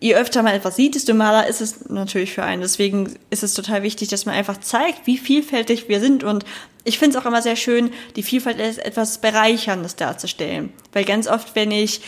je 0.01 0.13
öfter 0.13 0.43
man 0.43 0.55
etwas 0.55 0.75
sieht, 0.75 0.95
desto 0.95 1.13
maler 1.13 1.48
ist 1.48 1.62
es 1.62 1.89
natürlich 1.89 2.34
für 2.34 2.43
einen. 2.43 2.62
Deswegen 2.62 3.13
ist 3.29 3.43
es 3.43 3.53
total 3.53 3.81
wichtig, 3.81 4.10
dass 4.10 4.25
man 4.25 4.36
einfach 4.36 4.60
zeigt, 4.60 5.07
wie 5.07 5.17
vielfältig 5.17 5.88
wir 5.88 6.01
sind. 6.01 6.25
Und 6.25 6.43
ich 6.84 7.00
finde 7.00 7.17
es 7.17 7.24
auch 7.24 7.27
immer 7.27 7.41
sehr 7.41 7.55
schön, 7.55 7.91
die 8.17 8.24
Vielfalt 8.24 8.60
als 8.60 8.77
etwas 8.77 9.19
Bereicherndes 9.19 9.95
darzustellen. 9.95 10.74
Weil 10.91 11.05
ganz 11.05 11.29
oft, 11.29 11.55
wenn 11.55 11.72
ich 11.72 12.01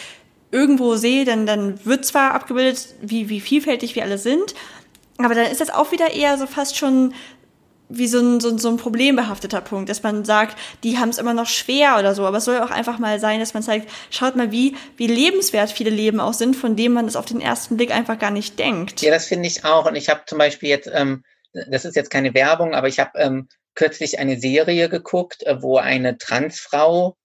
irgendwo 0.52 0.96
sehe, 0.96 1.26
dann, 1.26 1.46
dann 1.46 1.84
wird 1.86 2.06
zwar 2.06 2.34
abgebildet, 2.34 2.88
wie, 3.02 3.30
wie 3.30 3.42
vielfältig 3.42 3.96
wir 3.96 4.04
alle 4.04 4.18
sind, 4.18 4.54
aber 5.18 5.36
dann 5.36 5.52
ist 5.52 5.62
das 5.62 5.70
auch 5.70 5.92
wieder 5.92 6.12
eher 6.14 6.38
so 6.38 6.48
fast 6.48 6.78
schon 6.78 7.14
wie 7.90 8.08
so 8.08 8.20
ein, 8.20 8.40
so, 8.40 8.58
so 8.58 8.70
ein 8.70 8.78
problembehafteter 8.78 9.62
Punkt, 9.62 9.90
dass 9.90 10.04
man 10.04 10.26
sagt, 10.26 10.58
die 10.84 10.98
haben 10.98 11.10
es 11.10 11.18
immer 11.18 11.34
noch 11.34 11.48
schwer 11.48 11.98
oder 11.98 12.14
so. 12.14 12.26
Aber 12.26 12.38
es 12.38 12.46
soll 12.46 12.60
auch 12.60 12.70
einfach 12.70 13.00
mal 13.00 13.20
sein, 13.20 13.40
dass 13.40 13.54
man 13.54 13.64
zeigt, 13.64 13.90
schaut 14.10 14.36
mal, 14.36 14.52
wie, 14.52 14.76
wie 14.98 15.08
lebenswert 15.08 15.72
viele 15.72 15.90
Leben 15.90 16.20
auch 16.20 16.34
sind, 16.34 16.56
von 16.56 16.76
denen 16.76 16.94
man 16.94 17.06
es 17.06 17.16
auf 17.16 17.26
den 17.26 17.40
ersten 17.40 17.78
Blick 17.78 17.92
einfach 17.92 18.20
gar 18.20 18.32
nicht 18.32 18.60
denkt. 18.60 19.02
Ja, 19.02 19.12
das 19.12 19.26
finde 19.26 19.48
ich 19.48 19.64
auch. 19.64 19.86
Und 19.86 19.96
ich 19.96 20.10
habe 20.10 20.22
zum 20.26 20.38
Beispiel 20.38 20.70
jetzt, 20.70 20.90
ähm, 20.94 21.24
das 21.70 21.86
ist 21.86 21.96
jetzt 21.96 22.12
keine 22.12 22.34
Werbung, 22.34 22.76
aber 22.76 22.88
ich 22.88 23.00
habe 23.00 23.12
ähm, 23.16 23.48
kürzlich 23.74 24.20
eine 24.20 24.40
Serie 24.40 24.90
geguckt, 24.90 25.44
äh, 25.44 25.62
wo 25.62 25.78
eine 25.78 26.18
Transfrau 26.18 27.16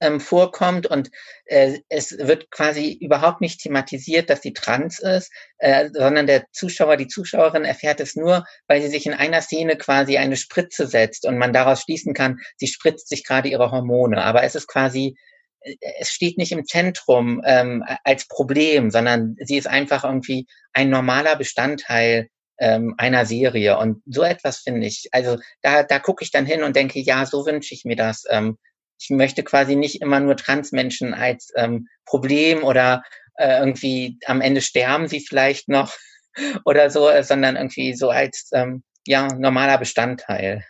ähm, 0.00 0.20
vorkommt 0.20 0.86
und 0.86 1.10
äh, 1.46 1.78
es 1.88 2.16
wird 2.18 2.50
quasi 2.50 2.92
überhaupt 2.92 3.40
nicht 3.40 3.60
thematisiert, 3.60 4.30
dass 4.30 4.42
sie 4.42 4.52
trans 4.52 4.98
ist, 5.00 5.32
äh, 5.58 5.90
sondern 5.92 6.26
der 6.26 6.44
Zuschauer, 6.52 6.96
die 6.96 7.08
Zuschauerin 7.08 7.64
erfährt 7.64 8.00
es 8.00 8.14
nur, 8.14 8.44
weil 8.68 8.80
sie 8.82 8.88
sich 8.88 9.06
in 9.06 9.14
einer 9.14 9.42
Szene 9.42 9.76
quasi 9.76 10.18
eine 10.18 10.36
Spritze 10.36 10.86
setzt 10.86 11.26
und 11.26 11.38
man 11.38 11.52
daraus 11.52 11.82
schließen 11.82 12.14
kann, 12.14 12.38
sie 12.56 12.68
spritzt 12.68 13.08
sich 13.08 13.24
gerade 13.24 13.48
ihre 13.48 13.70
Hormone. 13.70 14.22
Aber 14.22 14.42
es 14.44 14.54
ist 14.54 14.68
quasi 14.68 15.16
äh, 15.62 15.74
es 16.00 16.10
steht 16.10 16.38
nicht 16.38 16.52
im 16.52 16.64
Zentrum 16.64 17.42
ähm, 17.44 17.84
als 18.04 18.26
Problem, 18.28 18.90
sondern 18.90 19.36
sie 19.40 19.56
ist 19.56 19.66
einfach 19.66 20.04
irgendwie 20.04 20.46
ein 20.72 20.90
normaler 20.90 21.36
Bestandteil 21.36 22.28
ähm, 22.58 22.94
einer 22.98 23.26
Serie. 23.26 23.78
Und 23.78 24.02
so 24.06 24.22
etwas 24.22 24.58
finde 24.58 24.86
ich, 24.86 25.08
also 25.12 25.38
da, 25.62 25.82
da 25.82 25.98
gucke 25.98 26.24
ich 26.24 26.30
dann 26.30 26.46
hin 26.46 26.62
und 26.62 26.76
denke, 26.76 27.00
ja, 27.00 27.26
so 27.26 27.44
wünsche 27.46 27.74
ich 27.74 27.84
mir 27.84 27.96
das. 27.96 28.24
Ähm, 28.30 28.58
ich 29.02 29.10
möchte 29.10 29.42
quasi 29.42 29.76
nicht 29.76 30.00
immer 30.00 30.20
nur 30.20 30.36
Transmenschen 30.36 31.14
als 31.14 31.52
ähm, 31.56 31.88
Problem 32.04 32.62
oder 32.62 33.02
äh, 33.36 33.58
irgendwie 33.58 34.18
am 34.26 34.40
Ende 34.40 34.60
sterben 34.60 35.08
sie 35.08 35.20
vielleicht 35.20 35.68
noch 35.68 35.92
oder 36.64 36.90
so, 36.90 37.08
äh, 37.08 37.24
sondern 37.24 37.56
irgendwie 37.56 37.94
so 37.94 38.10
als 38.10 38.50
ähm, 38.52 38.82
ja 39.06 39.28
normaler 39.34 39.78
Bestandteil. 39.78 40.64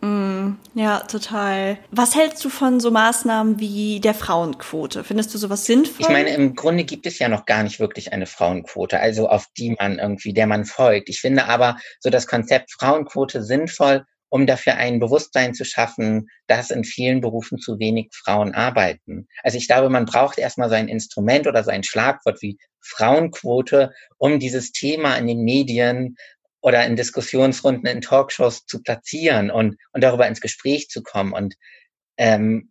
Mm, 0.00 0.54
ja, 0.74 1.00
total. 1.00 1.78
Was 1.92 2.16
hältst 2.16 2.44
du 2.44 2.48
von 2.48 2.80
so 2.80 2.90
Maßnahmen 2.90 3.60
wie 3.60 4.00
der 4.00 4.14
Frauenquote? 4.14 5.04
Findest 5.04 5.32
du 5.32 5.38
sowas 5.38 5.64
sinnvoll? 5.64 5.96
Ich 6.00 6.08
meine, 6.08 6.30
im 6.34 6.56
Grunde 6.56 6.84
gibt 6.84 7.06
es 7.06 7.20
ja 7.20 7.28
noch 7.28 7.46
gar 7.46 7.62
nicht 7.62 7.78
wirklich 7.78 8.12
eine 8.12 8.26
Frauenquote, 8.26 8.98
also 8.98 9.28
auf 9.28 9.46
die 9.56 9.76
man 9.78 10.00
irgendwie, 10.00 10.32
der 10.32 10.48
man 10.48 10.64
folgt. 10.64 11.08
Ich 11.08 11.20
finde 11.20 11.46
aber 11.46 11.76
so 12.00 12.10
das 12.10 12.26
Konzept 12.26 12.72
Frauenquote 12.72 13.44
sinnvoll, 13.44 14.04
um 14.32 14.46
dafür 14.46 14.76
ein 14.76 14.98
Bewusstsein 14.98 15.52
zu 15.52 15.66
schaffen, 15.66 16.30
dass 16.46 16.70
in 16.70 16.84
vielen 16.84 17.20
Berufen 17.20 17.58
zu 17.58 17.78
wenig 17.78 18.08
Frauen 18.14 18.54
arbeiten. 18.54 19.28
Also 19.42 19.58
ich 19.58 19.66
glaube, 19.66 19.90
man 19.90 20.06
braucht 20.06 20.38
erstmal 20.38 20.70
so 20.70 20.74
ein 20.74 20.88
Instrument 20.88 21.46
oder 21.46 21.62
so 21.62 21.70
ein 21.70 21.84
Schlagwort 21.84 22.40
wie 22.40 22.56
Frauenquote, 22.80 23.92
um 24.16 24.38
dieses 24.38 24.72
Thema 24.72 25.16
in 25.16 25.26
den 25.26 25.42
Medien 25.42 26.16
oder 26.62 26.86
in 26.86 26.96
Diskussionsrunden, 26.96 27.86
in 27.86 28.00
Talkshows 28.00 28.64
zu 28.64 28.82
platzieren 28.82 29.50
und, 29.50 29.76
und 29.92 30.02
darüber 30.02 30.26
ins 30.26 30.40
Gespräch 30.40 30.88
zu 30.88 31.02
kommen. 31.02 31.34
Und 31.34 31.56
ähm, 32.16 32.70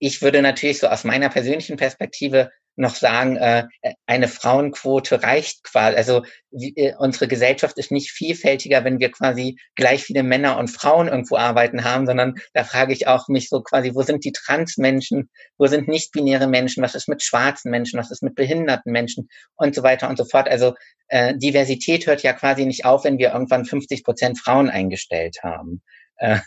ich 0.00 0.20
würde 0.20 0.42
natürlich 0.42 0.80
so 0.80 0.88
aus 0.88 1.04
meiner 1.04 1.28
persönlichen 1.28 1.76
Perspektive 1.76 2.50
noch 2.78 2.94
sagen, 2.94 3.36
äh, 3.36 3.66
eine 4.06 4.28
Frauenquote 4.28 5.22
reicht 5.22 5.64
quasi. 5.64 5.96
Also 5.96 6.22
äh, 6.52 6.94
unsere 6.98 7.28
Gesellschaft 7.28 7.76
ist 7.78 7.90
nicht 7.90 8.10
vielfältiger, 8.10 8.84
wenn 8.84 9.00
wir 9.00 9.10
quasi 9.10 9.58
gleich 9.74 10.04
viele 10.04 10.22
Männer 10.22 10.58
und 10.58 10.68
Frauen 10.68 11.08
irgendwo 11.08 11.36
arbeiten 11.36 11.84
haben, 11.84 12.06
sondern 12.06 12.34
da 12.54 12.64
frage 12.64 12.92
ich 12.92 13.06
auch 13.06 13.28
mich 13.28 13.48
so 13.48 13.62
quasi, 13.62 13.94
wo 13.94 14.02
sind 14.02 14.24
die 14.24 14.32
Transmenschen, 14.32 15.28
wo 15.58 15.66
sind 15.66 15.88
nicht-binäre 15.88 16.46
Menschen, 16.46 16.82
was 16.82 16.94
ist 16.94 17.08
mit 17.08 17.22
schwarzen 17.22 17.70
Menschen, 17.70 17.98
was 17.98 18.10
ist 18.10 18.22
mit 18.22 18.34
behinderten 18.34 18.92
Menschen 18.92 19.28
und 19.56 19.74
so 19.74 19.82
weiter 19.82 20.08
und 20.08 20.16
so 20.16 20.24
fort. 20.24 20.48
Also 20.48 20.74
äh, 21.08 21.36
Diversität 21.36 22.06
hört 22.06 22.22
ja 22.22 22.32
quasi 22.32 22.64
nicht 22.64 22.84
auf, 22.84 23.04
wenn 23.04 23.18
wir 23.18 23.32
irgendwann 23.32 23.64
50 23.64 24.04
Prozent 24.04 24.38
Frauen 24.38 24.70
eingestellt 24.70 25.38
haben. 25.42 25.82
Äh, 26.16 26.38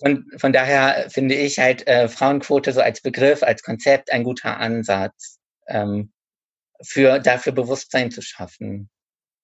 und 0.00 0.40
von 0.40 0.52
daher 0.52 1.10
finde 1.10 1.34
ich 1.34 1.58
halt 1.58 1.86
äh, 1.86 2.08
Frauenquote 2.08 2.72
so 2.72 2.80
als 2.80 3.00
Begriff, 3.00 3.42
als 3.42 3.62
Konzept 3.62 4.12
ein 4.12 4.24
guter 4.24 4.58
Ansatz, 4.58 5.38
ähm, 5.66 6.12
für 6.82 7.18
dafür 7.18 7.52
Bewusstsein 7.52 8.10
zu 8.10 8.22
schaffen. 8.22 8.88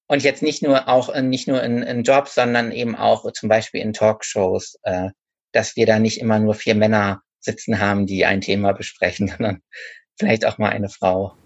Und 0.07 0.23
jetzt 0.23 0.43
nicht 0.43 0.63
nur 0.63 0.89
auch 0.89 1.09
äh, 1.09 1.23
nicht 1.23 1.49
nur 1.49 1.63
in, 1.63 1.83
in 1.83 2.03
Jobs, 2.03 2.35
sondern 2.35 2.73
eben 2.73 2.95
auch 2.95 3.31
zum 3.33 3.49
Beispiel 3.49 3.81
in 3.81 3.93
Talkshows, 3.93 4.79
äh, 4.83 5.11
dass 5.53 5.77
wir 5.77 5.87
da 5.87 5.99
nicht 5.99 6.21
immer 6.21 6.39
nur 6.39 6.55
vier 6.55 6.75
Männer 6.75 7.23
sitzen 7.41 7.81
haben, 7.81 8.07
die 8.07 8.25
ein 8.25 8.41
Thema 8.41 8.73
besprechen, 8.73 9.29
sondern 9.37 9.63
vielleicht 10.19 10.47
auch 10.47 10.59
mal 10.59 10.71
eine 10.71 10.89
Frau. 10.89 11.37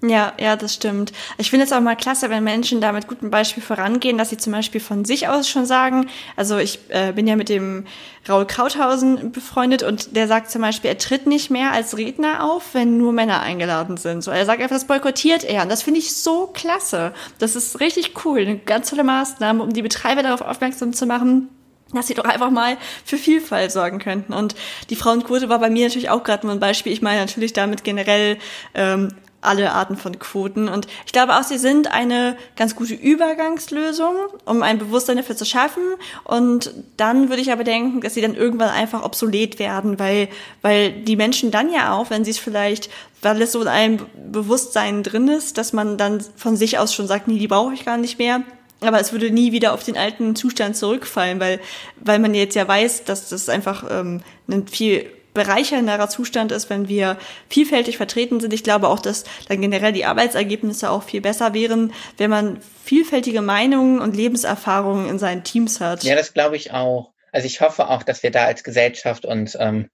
Ja, 0.00 0.32
ja, 0.38 0.54
das 0.54 0.74
stimmt. 0.74 1.12
Ich 1.38 1.50
finde 1.50 1.66
es 1.66 1.72
auch 1.72 1.80
mal 1.80 1.96
klasse, 1.96 2.30
wenn 2.30 2.44
Menschen 2.44 2.80
da 2.80 2.92
mit 2.92 3.08
gutem 3.08 3.30
Beispiel 3.30 3.62
vorangehen, 3.62 4.16
dass 4.16 4.30
sie 4.30 4.36
zum 4.36 4.52
Beispiel 4.52 4.80
von 4.80 5.04
sich 5.04 5.26
aus 5.26 5.48
schon 5.48 5.66
sagen, 5.66 6.08
also 6.36 6.56
ich 6.56 6.78
äh, 6.90 7.12
bin 7.12 7.26
ja 7.26 7.34
mit 7.34 7.48
dem 7.48 7.84
Raul 8.28 8.46
Krauthausen 8.46 9.32
befreundet 9.32 9.82
und 9.82 10.14
der 10.14 10.28
sagt 10.28 10.52
zum 10.52 10.62
Beispiel, 10.62 10.90
er 10.90 10.98
tritt 10.98 11.26
nicht 11.26 11.50
mehr 11.50 11.72
als 11.72 11.96
Redner 11.96 12.44
auf, 12.44 12.74
wenn 12.74 12.96
nur 12.96 13.12
Männer 13.12 13.40
eingeladen 13.40 13.96
sind. 13.96 14.22
So, 14.22 14.30
er 14.30 14.46
sagt 14.46 14.62
einfach, 14.62 14.76
das 14.76 14.86
boykottiert 14.86 15.42
er. 15.42 15.62
Und 15.62 15.68
das 15.68 15.82
finde 15.82 15.98
ich 15.98 16.14
so 16.14 16.46
klasse. 16.46 17.12
Das 17.40 17.56
ist 17.56 17.80
richtig 17.80 18.24
cool. 18.24 18.40
Eine 18.40 18.58
ganz 18.58 18.90
tolle 18.90 19.02
Maßnahme, 19.02 19.62
um 19.64 19.72
die 19.72 19.82
Betreiber 19.82 20.22
darauf 20.22 20.42
aufmerksam 20.42 20.92
zu 20.92 21.06
machen, 21.06 21.48
dass 21.92 22.06
sie 22.06 22.14
doch 22.14 22.24
einfach 22.24 22.50
mal 22.50 22.76
für 23.04 23.16
Vielfalt 23.16 23.72
sorgen 23.72 23.98
könnten. 23.98 24.32
Und 24.32 24.54
die 24.90 24.96
Frauenquote 24.96 25.48
war 25.48 25.58
bei 25.58 25.70
mir 25.70 25.86
natürlich 25.86 26.10
auch 26.10 26.22
gerade 26.22 26.46
nur 26.46 26.54
ein 26.54 26.60
Beispiel. 26.60 26.92
Ich 26.92 27.02
meine 27.02 27.20
natürlich 27.20 27.52
damit 27.52 27.82
generell 27.82 28.38
ähm, 28.74 29.08
alle 29.40 29.72
Arten 29.72 29.96
von 29.96 30.18
Quoten. 30.18 30.68
Und 30.68 30.86
ich 31.06 31.12
glaube 31.12 31.36
auch, 31.36 31.42
sie 31.42 31.58
sind 31.58 31.92
eine 31.92 32.36
ganz 32.56 32.74
gute 32.74 32.94
Übergangslösung, 32.94 34.14
um 34.44 34.62
ein 34.62 34.78
Bewusstsein 34.78 35.16
dafür 35.16 35.36
zu 35.36 35.44
schaffen. 35.44 35.82
Und 36.24 36.72
dann 36.96 37.28
würde 37.28 37.42
ich 37.42 37.52
aber 37.52 37.64
denken, 37.64 38.00
dass 38.00 38.14
sie 38.14 38.20
dann 38.20 38.34
irgendwann 38.34 38.70
einfach 38.70 39.04
obsolet 39.04 39.58
werden, 39.58 39.98
weil, 39.98 40.28
weil 40.62 40.92
die 40.92 41.16
Menschen 41.16 41.50
dann 41.50 41.72
ja 41.72 41.92
auch, 41.92 42.10
wenn 42.10 42.24
sie 42.24 42.32
es 42.32 42.38
vielleicht, 42.38 42.90
weil 43.22 43.40
es 43.40 43.52
so 43.52 43.62
in 43.62 43.68
einem 43.68 44.06
Bewusstsein 44.30 45.02
drin 45.02 45.28
ist, 45.28 45.56
dass 45.56 45.72
man 45.72 45.98
dann 45.98 46.20
von 46.36 46.56
sich 46.56 46.78
aus 46.78 46.92
schon 46.92 47.06
sagt, 47.06 47.28
nee, 47.28 47.38
die 47.38 47.48
brauche 47.48 47.74
ich 47.74 47.84
gar 47.84 47.96
nicht 47.96 48.18
mehr. 48.18 48.42
Aber 48.80 49.00
es 49.00 49.12
würde 49.12 49.30
nie 49.30 49.50
wieder 49.52 49.72
auf 49.72 49.82
den 49.82 49.96
alten 49.96 50.36
Zustand 50.36 50.76
zurückfallen, 50.76 51.40
weil, 51.40 51.60
weil 51.96 52.20
man 52.20 52.34
jetzt 52.34 52.54
ja 52.54 52.66
weiß, 52.66 53.04
dass 53.04 53.28
das 53.28 53.48
einfach 53.48 53.84
ähm, 53.90 54.20
ein 54.48 54.68
viel 54.68 55.10
bereichernderer 55.38 56.08
Zustand 56.08 56.52
ist, 56.52 56.68
wenn 56.68 56.88
wir 56.88 57.16
vielfältig 57.48 57.96
vertreten 57.96 58.40
sind. 58.40 58.52
Ich 58.52 58.64
glaube 58.64 58.88
auch, 58.88 59.00
dass 59.00 59.24
dann 59.48 59.60
generell 59.60 59.92
die 59.92 60.04
Arbeitsergebnisse 60.04 60.90
auch 60.90 61.02
viel 61.02 61.20
besser 61.20 61.54
wären, 61.54 61.92
wenn 62.18 62.30
man 62.30 62.60
vielfältige 62.84 63.40
Meinungen 63.40 64.00
und 64.00 64.16
Lebenserfahrungen 64.16 65.08
in 65.08 65.18
seinen 65.18 65.44
Teams 65.44 65.80
hat. 65.80 66.04
Ja, 66.04 66.14
das 66.14 66.34
glaube 66.34 66.56
ich 66.56 66.72
auch. 66.72 67.12
Also 67.32 67.46
ich 67.46 67.60
hoffe 67.60 67.88
auch, 67.88 68.02
dass 68.02 68.22
wir 68.22 68.30
da 68.30 68.44
als 68.44 68.64
Gesellschaft 68.64 69.24
uns 69.24 69.56
ähm, 69.58 69.88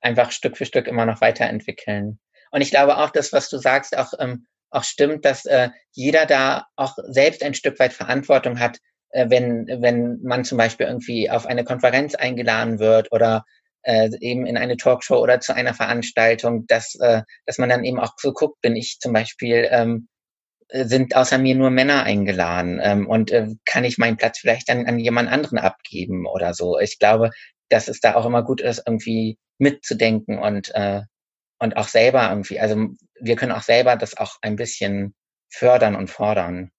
einfach 0.00 0.30
Stück 0.30 0.56
für 0.56 0.66
Stück 0.66 0.86
immer 0.86 1.06
noch 1.06 1.20
weiterentwickeln. 1.20 2.18
Und 2.50 2.60
ich 2.60 2.70
glaube 2.70 2.96
auch, 2.98 3.10
dass 3.10 3.32
was 3.32 3.48
du 3.48 3.58
sagst, 3.58 3.96
auch 3.96 4.12
ähm, 4.18 4.46
auch 4.70 4.84
stimmt, 4.84 5.24
dass 5.24 5.44
äh, 5.46 5.70
jeder 5.92 6.26
da 6.26 6.66
auch 6.76 6.96
selbst 7.08 7.42
ein 7.42 7.54
Stück 7.54 7.78
weit 7.78 7.92
Verantwortung 7.92 8.58
hat, 8.60 8.78
äh, 9.10 9.26
wenn, 9.30 9.66
wenn 9.66 10.20
man 10.22 10.44
zum 10.44 10.58
Beispiel 10.58 10.86
irgendwie 10.86 11.30
auf 11.30 11.46
eine 11.46 11.64
Konferenz 11.64 12.14
eingeladen 12.14 12.78
wird 12.78 13.12
oder 13.12 13.44
äh, 13.86 14.10
eben 14.20 14.46
in 14.46 14.56
eine 14.56 14.76
Talkshow 14.76 15.16
oder 15.16 15.40
zu 15.40 15.54
einer 15.54 15.72
Veranstaltung, 15.72 16.66
dass, 16.66 16.96
äh, 16.96 17.22
dass 17.46 17.58
man 17.58 17.68
dann 17.68 17.84
eben 17.84 18.00
auch 18.00 18.14
so 18.18 18.32
guckt, 18.32 18.60
bin 18.60 18.76
ich 18.76 18.98
zum 19.00 19.12
Beispiel, 19.12 19.68
ähm, 19.70 20.08
sind 20.68 21.14
außer 21.14 21.38
mir 21.38 21.54
nur 21.54 21.70
Männer 21.70 22.02
eingeladen 22.02 22.80
ähm, 22.82 23.08
und 23.08 23.30
äh, 23.30 23.46
kann 23.64 23.84
ich 23.84 23.98
meinen 23.98 24.16
Platz 24.16 24.40
vielleicht 24.40 24.68
dann 24.68 24.86
an 24.86 24.98
jemand 24.98 25.30
anderen 25.30 25.58
abgeben 25.58 26.26
oder 26.26 26.54
so. 26.54 26.80
Ich 26.80 26.98
glaube, 26.98 27.30
dass 27.68 27.86
es 27.86 28.00
da 28.00 28.16
auch 28.16 28.26
immer 28.26 28.42
gut 28.42 28.60
ist, 28.60 28.82
irgendwie 28.84 29.38
mitzudenken 29.58 30.38
und, 30.38 30.74
äh, 30.74 31.02
und 31.60 31.76
auch 31.76 31.88
selber 31.88 32.28
irgendwie, 32.28 32.58
also 32.58 32.88
wir 33.20 33.36
können 33.36 33.52
auch 33.52 33.62
selber 33.62 33.94
das 33.96 34.16
auch 34.16 34.36
ein 34.42 34.56
bisschen 34.56 35.14
fördern 35.48 35.94
und 35.94 36.10
fordern. 36.10 36.72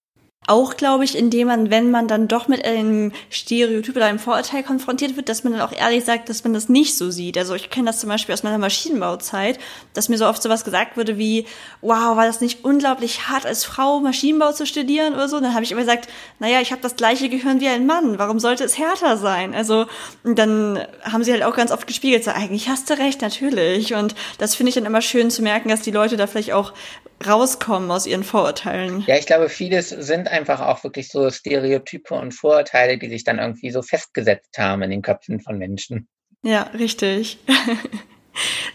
Auch, 0.47 0.77
glaube 0.77 1.03
ich, 1.03 1.17
indem 1.17 1.47
man, 1.47 1.69
wenn 1.69 1.91
man 1.91 2.07
dann 2.07 2.29
doch 2.29 2.47
mit 2.47 2.63
einem 2.63 3.11
Stereotyp 3.29 3.97
oder 3.97 4.05
einem 4.05 4.17
Vorurteil 4.17 4.63
konfrontiert 4.63 5.17
wird, 5.17 5.27
dass 5.27 5.43
man 5.43 5.53
dann 5.53 5.61
auch 5.61 5.73
ehrlich 5.73 6.05
sagt, 6.05 6.29
dass 6.29 6.43
man 6.45 6.53
das 6.53 6.69
nicht 6.69 6.97
so 6.97 7.11
sieht. 7.11 7.37
Also 7.37 7.53
ich 7.53 7.69
kenne 7.69 7.87
das 7.87 7.99
zum 7.99 8.09
Beispiel 8.09 8.33
aus 8.33 8.43
meiner 8.43 8.57
Maschinenbauzeit, 8.57 9.59
dass 9.93 10.07
mir 10.07 10.17
so 10.17 10.25
oft 10.25 10.41
sowas 10.41 10.63
gesagt 10.63 10.95
wurde 10.95 11.17
wie, 11.17 11.45
wow, 11.81 12.15
war 12.15 12.25
das 12.25 12.39
nicht 12.39 12.63
unglaublich 12.63 13.27
hart, 13.27 13.45
als 13.45 13.65
Frau 13.65 13.99
Maschinenbau 13.99 14.53
zu 14.53 14.65
studieren 14.65 15.15
oder 15.15 15.27
so? 15.27 15.35
Und 15.35 15.43
dann 15.43 15.53
habe 15.53 15.65
ich 15.65 15.71
immer 15.71 15.81
gesagt, 15.81 16.07
naja, 16.39 16.61
ich 16.61 16.71
habe 16.71 16.81
das 16.81 16.95
gleiche 16.95 17.27
Gehirn 17.27 17.59
wie 17.59 17.67
ein 17.67 17.85
Mann, 17.85 18.17
warum 18.17 18.39
sollte 18.39 18.63
es 18.63 18.77
härter 18.77 19.17
sein? 19.17 19.53
Also 19.53 19.85
dann 20.23 20.79
haben 21.03 21.25
sie 21.25 21.33
halt 21.33 21.43
auch 21.43 21.55
ganz 21.55 21.71
oft 21.71 21.87
gespiegelt, 21.87 22.23
so 22.23 22.31
eigentlich 22.31 22.69
hast 22.69 22.89
du 22.89 22.97
recht, 22.97 23.21
natürlich. 23.21 23.95
Und 23.95 24.15
das 24.37 24.55
finde 24.55 24.69
ich 24.69 24.75
dann 24.75 24.85
immer 24.85 25.01
schön 25.01 25.29
zu 25.29 25.41
merken, 25.41 25.67
dass 25.67 25.81
die 25.81 25.91
Leute 25.91 26.15
da 26.15 26.25
vielleicht 26.25 26.53
auch 26.53 26.73
rauskommen 27.25 27.89
aus 27.91 28.05
ihren 28.05 28.23
Vorurteilen. 28.23 29.03
Ja, 29.07 29.15
ich 29.15 29.25
glaube, 29.25 29.49
vieles 29.49 29.89
sind 29.89 30.27
einfach 30.27 30.61
auch 30.61 30.83
wirklich 30.83 31.09
so 31.09 31.29
Stereotype 31.29 32.13
und 32.13 32.33
Vorurteile, 32.33 32.97
die 32.97 33.09
sich 33.09 33.23
dann 33.23 33.39
irgendwie 33.39 33.71
so 33.71 33.81
festgesetzt 33.81 34.57
haben 34.57 34.81
in 34.83 34.91
den 34.91 35.01
Köpfen 35.01 35.39
von 35.39 35.57
Menschen. 35.57 36.07
Ja, 36.43 36.63
richtig. 36.73 37.39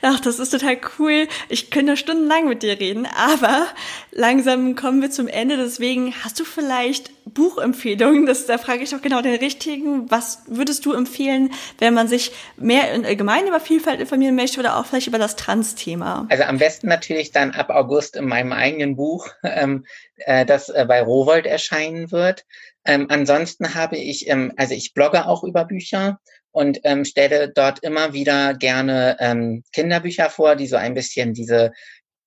Ach, 0.02 0.20
das 0.20 0.38
ist 0.38 0.50
total 0.50 0.78
cool. 0.98 1.28
Ich 1.48 1.70
könnte 1.70 1.96
stundenlang 1.96 2.48
mit 2.48 2.62
dir 2.62 2.78
reden, 2.78 3.06
aber 3.06 3.66
langsam 4.10 4.74
kommen 4.74 5.00
wir 5.00 5.10
zum 5.10 5.28
Ende. 5.28 5.56
Deswegen 5.56 6.14
hast 6.22 6.38
du 6.40 6.44
vielleicht 6.44 7.10
Buchempfehlungen? 7.24 8.26
Das, 8.26 8.46
da 8.46 8.58
frage 8.58 8.82
ich 8.82 8.90
doch 8.90 9.00
genau 9.00 9.22
den 9.22 9.36
richtigen. 9.36 10.10
Was 10.10 10.42
würdest 10.46 10.84
du 10.84 10.92
empfehlen, 10.92 11.50
wenn 11.78 11.94
man 11.94 12.08
sich 12.08 12.32
mehr 12.56 12.84
allgemein 13.04 13.46
über 13.46 13.60
Vielfalt 13.60 14.00
informieren 14.00 14.34
möchte 14.34 14.60
oder 14.60 14.76
auch 14.76 14.86
vielleicht 14.86 15.06
über 15.06 15.18
das 15.18 15.36
Trans-Thema? 15.36 16.26
Also 16.30 16.44
am 16.44 16.58
besten 16.58 16.88
natürlich 16.88 17.32
dann 17.32 17.52
ab 17.52 17.70
August 17.70 18.16
in 18.16 18.26
meinem 18.26 18.52
eigenen 18.52 18.96
Buch, 18.96 19.28
ähm, 19.42 19.84
äh, 20.16 20.44
das 20.44 20.68
äh, 20.68 20.84
bei 20.86 21.02
Rowold 21.02 21.46
erscheinen 21.46 22.10
wird. 22.10 22.44
Ähm, 22.84 23.06
ansonsten 23.10 23.74
habe 23.74 23.96
ich, 23.96 24.28
ähm, 24.28 24.52
also 24.56 24.74
ich 24.74 24.92
blogge 24.92 25.26
auch 25.26 25.44
über 25.44 25.64
Bücher 25.64 26.18
und 26.52 26.80
ähm, 26.84 27.04
stelle 27.04 27.50
dort 27.50 27.80
immer 27.82 28.12
wieder 28.12 28.54
gerne 28.54 29.16
ähm, 29.20 29.64
Kinderbücher 29.72 30.30
vor, 30.30 30.54
die 30.54 30.66
so 30.66 30.76
ein 30.76 30.94
bisschen 30.94 31.34
diese 31.34 31.72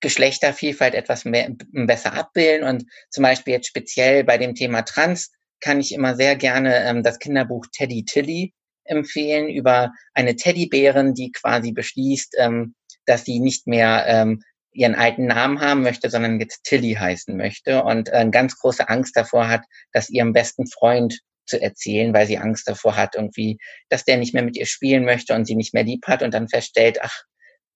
Geschlechtervielfalt 0.01 0.93
etwas 0.93 1.25
mehr, 1.25 1.49
besser 1.71 2.13
abbilden. 2.13 2.67
Und 2.67 2.85
zum 3.09 3.23
Beispiel 3.23 3.53
jetzt 3.53 3.67
speziell 3.67 4.23
bei 4.23 4.38
dem 4.38 4.55
Thema 4.55 4.81
Trans 4.81 5.31
kann 5.61 5.79
ich 5.79 5.93
immer 5.93 6.15
sehr 6.15 6.35
gerne 6.35 6.83
ähm, 6.83 7.03
das 7.03 7.19
Kinderbuch 7.19 7.65
Teddy 7.71 8.03
Tilly 8.05 8.53
empfehlen 8.83 9.49
über 9.49 9.91
eine 10.13 10.35
Teddybärin, 10.35 11.13
die 11.13 11.31
quasi 11.31 11.71
beschließt, 11.71 12.35
ähm, 12.38 12.75
dass 13.05 13.25
sie 13.25 13.39
nicht 13.39 13.67
mehr 13.67 14.05
ähm, 14.07 14.43
ihren 14.71 14.95
alten 14.95 15.25
Namen 15.27 15.61
haben 15.61 15.81
möchte, 15.81 16.09
sondern 16.09 16.39
jetzt 16.39 16.63
Tilly 16.63 16.93
heißen 16.93 17.35
möchte 17.35 17.83
und 17.83 18.09
äh, 18.11 18.27
ganz 18.29 18.57
große 18.57 18.88
Angst 18.89 19.15
davor 19.15 19.47
hat, 19.47 19.63
dass 19.93 20.09
ihrem 20.09 20.33
besten 20.33 20.67
Freund 20.67 21.19
zu 21.45 21.62
erzählen, 21.62 22.13
weil 22.13 22.27
sie 22.27 22.38
Angst 22.38 22.67
davor 22.67 22.95
hat, 22.95 23.15
irgendwie, 23.15 23.58
dass 23.89 24.05
der 24.05 24.17
nicht 24.17 24.34
mehr 24.34 24.43
mit 24.43 24.58
ihr 24.58 24.65
spielen 24.65 25.05
möchte 25.05 25.34
und 25.34 25.45
sie 25.45 25.55
nicht 25.55 25.73
mehr 25.73 25.84
lieb 25.84 26.08
hat 26.08 26.23
und 26.23 26.34
dann 26.34 26.49
feststellt, 26.49 26.99
ach, 27.01 27.23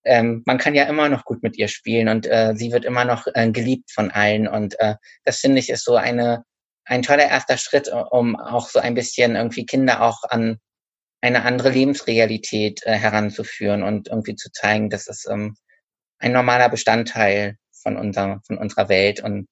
ähm, 0.04 0.42
man 0.46 0.58
kann 0.58 0.74
ja 0.74 0.84
immer 0.84 1.08
noch 1.08 1.24
gut 1.24 1.42
mit 1.42 1.58
ihr 1.58 1.68
spielen 1.68 2.08
und 2.08 2.26
äh, 2.26 2.54
sie 2.56 2.72
wird 2.72 2.84
immer 2.84 3.04
noch 3.04 3.26
äh, 3.34 3.50
geliebt 3.50 3.90
von 3.92 4.10
allen. 4.10 4.48
Und 4.48 4.78
äh, 4.80 4.94
das 5.24 5.38
finde 5.40 5.58
ich 5.58 5.70
ist 5.70 5.84
so 5.84 5.96
eine 5.96 6.44
ein 6.84 7.02
toller 7.02 7.28
erster 7.28 7.56
Schritt, 7.56 7.88
um 8.10 8.36
auch 8.36 8.68
so 8.68 8.80
ein 8.80 8.94
bisschen 8.94 9.36
irgendwie 9.36 9.66
Kinder 9.66 10.02
auch 10.02 10.22
an 10.28 10.58
eine 11.20 11.44
andere 11.44 11.70
Lebensrealität 11.70 12.82
äh, 12.84 12.94
heranzuführen 12.94 13.82
und 13.82 14.08
irgendwie 14.08 14.34
zu 14.36 14.50
zeigen, 14.52 14.90
dass 14.90 15.06
es 15.08 15.26
ähm, 15.26 15.56
ein 16.18 16.32
normaler 16.32 16.68
Bestandteil 16.70 17.56
von 17.82 17.96
unserer 17.96 18.40
von 18.46 18.58
unserer 18.58 18.88
Welt 18.88 19.22
und 19.22 19.48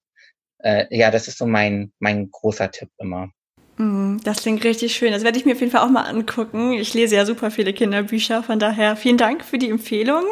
äh, 0.61 0.87
ja, 0.97 1.11
das 1.11 1.29
ist 1.29 1.39
so 1.39 1.47
mein 1.47 1.93
mein 2.01 2.31
großer 2.31 2.71
Tipp 2.71 2.91
immer. 2.99 3.31
Mm, 3.79 4.19
das 4.25 4.43
klingt 4.43 4.65
richtig 4.65 4.95
schön. 4.95 5.13
Das 5.13 5.25
werde 5.25 5.39
ich 5.39 5.45
mir 5.45 5.55
auf 5.55 5.61
jeden 5.61 5.73
Fall 5.73 5.83
auch 5.83 5.91
mal 5.91 6.03
angucken. 6.03 6.73
Ich 6.73 6.95
lese 6.95 7.17
ja 7.17 7.25
super 7.25 7.51
viele 7.51 7.73
Kinderbücher, 7.73 8.43
von 8.43 8.59
daher 8.59 8.97
vielen 8.97 9.17
Dank 9.17 9.45
für 9.45 9.59
die 9.59 9.71
Empfehlung. 9.71 10.25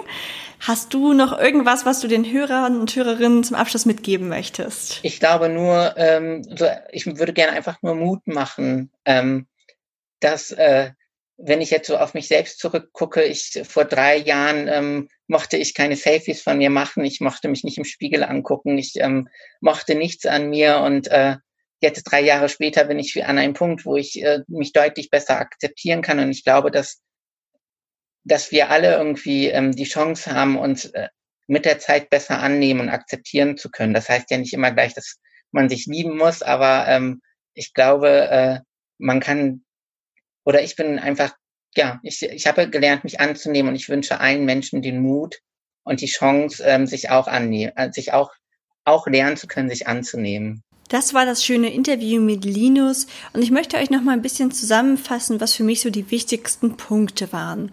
Hast 0.61 0.95
du 0.95 1.13
noch 1.13 1.39
irgendwas, 1.39 1.87
was 1.87 2.01
du 2.01 2.09
den 2.09 2.25
Hörern 2.31 2.81
und 2.81 2.95
Hörerinnen 2.95 3.45
zum 3.45 3.57
Abschluss 3.57 3.87
mitgeben 3.87 4.29
möchtest? 4.29 5.01
Ich 5.03 5.21
glaube 5.21 5.49
nur, 5.49 5.95
ähm, 5.97 6.43
so, 6.45 6.67
ich 6.91 7.07
würde 7.07 7.33
gerne 7.33 7.53
einfach 7.53 7.83
nur 7.83 7.95
Mut 7.95 8.27
machen, 8.27 8.91
ähm, 9.05 9.47
dass 10.21 10.51
äh, 10.53 10.91
wenn 11.37 11.61
ich 11.61 11.71
jetzt 11.71 11.89
so 11.89 11.99
auf 11.99 12.15
mich 12.15 12.29
selbst 12.29 12.59
zurückgucke, 12.59 13.23
ich 13.23 13.61
vor 13.65 13.85
drei 13.85 14.17
Jahren 14.17 14.69
ähm, 14.69 15.09
mochte 15.27 15.59
ich 15.59 15.75
keine 15.75 15.97
Selfies 15.97 16.41
von 16.41 16.57
mir 16.57 16.71
machen, 16.71 17.05
ich 17.05 17.21
mochte 17.21 17.49
mich 17.49 17.63
nicht 17.63 17.77
im 17.77 17.85
Spiegel 17.85 18.25
angucken, 18.25 18.79
ich 18.79 18.95
ähm, 18.97 19.29
mochte 19.61 19.95
nichts 19.95 20.25
an 20.25 20.49
mir 20.49 20.79
und 20.79 21.09
äh, 21.09 21.37
jetzt 21.81 22.05
drei 22.05 22.23
Jahre 22.23 22.49
später 22.49 22.85
bin 22.85 22.99
ich 22.99 23.25
an 23.25 23.39
einem 23.39 23.55
Punkt, 23.55 23.85
wo 23.85 23.97
ich 23.97 24.23
äh, 24.23 24.41
mich 24.49 24.73
deutlich 24.73 25.11
besser 25.11 25.39
akzeptieren 25.39 26.03
kann. 26.03 26.19
Und 26.19 26.31
ich 26.31 26.45
glaube, 26.45 26.71
dass, 26.71 27.01
dass 28.25 28.51
wir 28.51 28.71
alle 28.71 28.97
irgendwie 28.97 29.49
ähm, 29.49 29.73
die 29.73 29.85
Chance 29.85 30.33
haben, 30.33 30.59
uns 30.59 30.87
äh, 30.87 31.09
mit 31.47 31.65
der 31.65 31.79
Zeit 31.79 32.11
besser 32.11 32.39
annehmen 32.41 32.81
und 32.81 32.89
akzeptieren 32.89 33.57
zu 33.57 33.71
können. 33.71 33.95
Das 33.95 34.09
heißt 34.09 34.31
ja 34.31 34.39
nicht 34.39 34.53
immer 34.53 34.73
gleich, 34.73 34.95
dass 34.95 35.19
man 35.53 35.69
sich 35.69 35.87
lieben 35.87 36.17
muss, 36.17 36.43
aber 36.43 36.87
ähm, 36.89 37.21
ich 37.55 37.73
glaube, 37.73 38.29
äh, 38.29 38.61
man 38.99 39.21
kann, 39.21 39.65
oder 40.45 40.63
ich 40.63 40.77
bin 40.77 40.99
einfach, 40.99 41.35
ja, 41.77 42.01
ich, 42.03 42.23
ich 42.23 42.47
habe 42.47 42.69
gelernt, 42.69 43.05
mich 43.05 43.21
anzunehmen 43.21 43.71
und 43.71 43.77
ich 43.77 43.89
wünsche 43.89 44.21
allen 44.21 44.45
Menschen 44.45 44.83
den 44.83 45.01
Mut 45.01 45.39
und 45.85 46.01
die 46.01 46.07
Chance, 46.07 46.65
ähm, 46.65 46.87
sich 46.87 47.11
auch 47.11 47.29
annehmen, 47.29 47.73
äh, 47.77 47.93
sich 47.93 48.13
auch, 48.13 48.33
auch 48.85 49.07
lernen 49.07 49.37
zu 49.37 49.47
können, 49.47 49.69
sich 49.69 49.87
anzunehmen. 49.87 50.63
Das 50.89 51.15
war 51.15 51.27
das 51.27 51.45
schöne 51.45 51.73
Interview 51.73 52.21
mit 52.21 52.45
Linus 52.45 53.09
und 53.33 53.43
ich 53.43 53.51
möchte 53.51 53.77
euch 53.77 53.91
noch 53.91 54.03
mal 54.03 54.13
ein 54.13 54.23
bisschen 54.23 54.53
zusammenfassen, 54.53 55.41
was 55.41 55.55
für 55.55 55.65
mich 55.65 55.81
so 55.81 55.91
die 55.91 56.11
wichtigsten 56.13 56.77
Punkte 56.77 57.33
waren. 57.33 57.73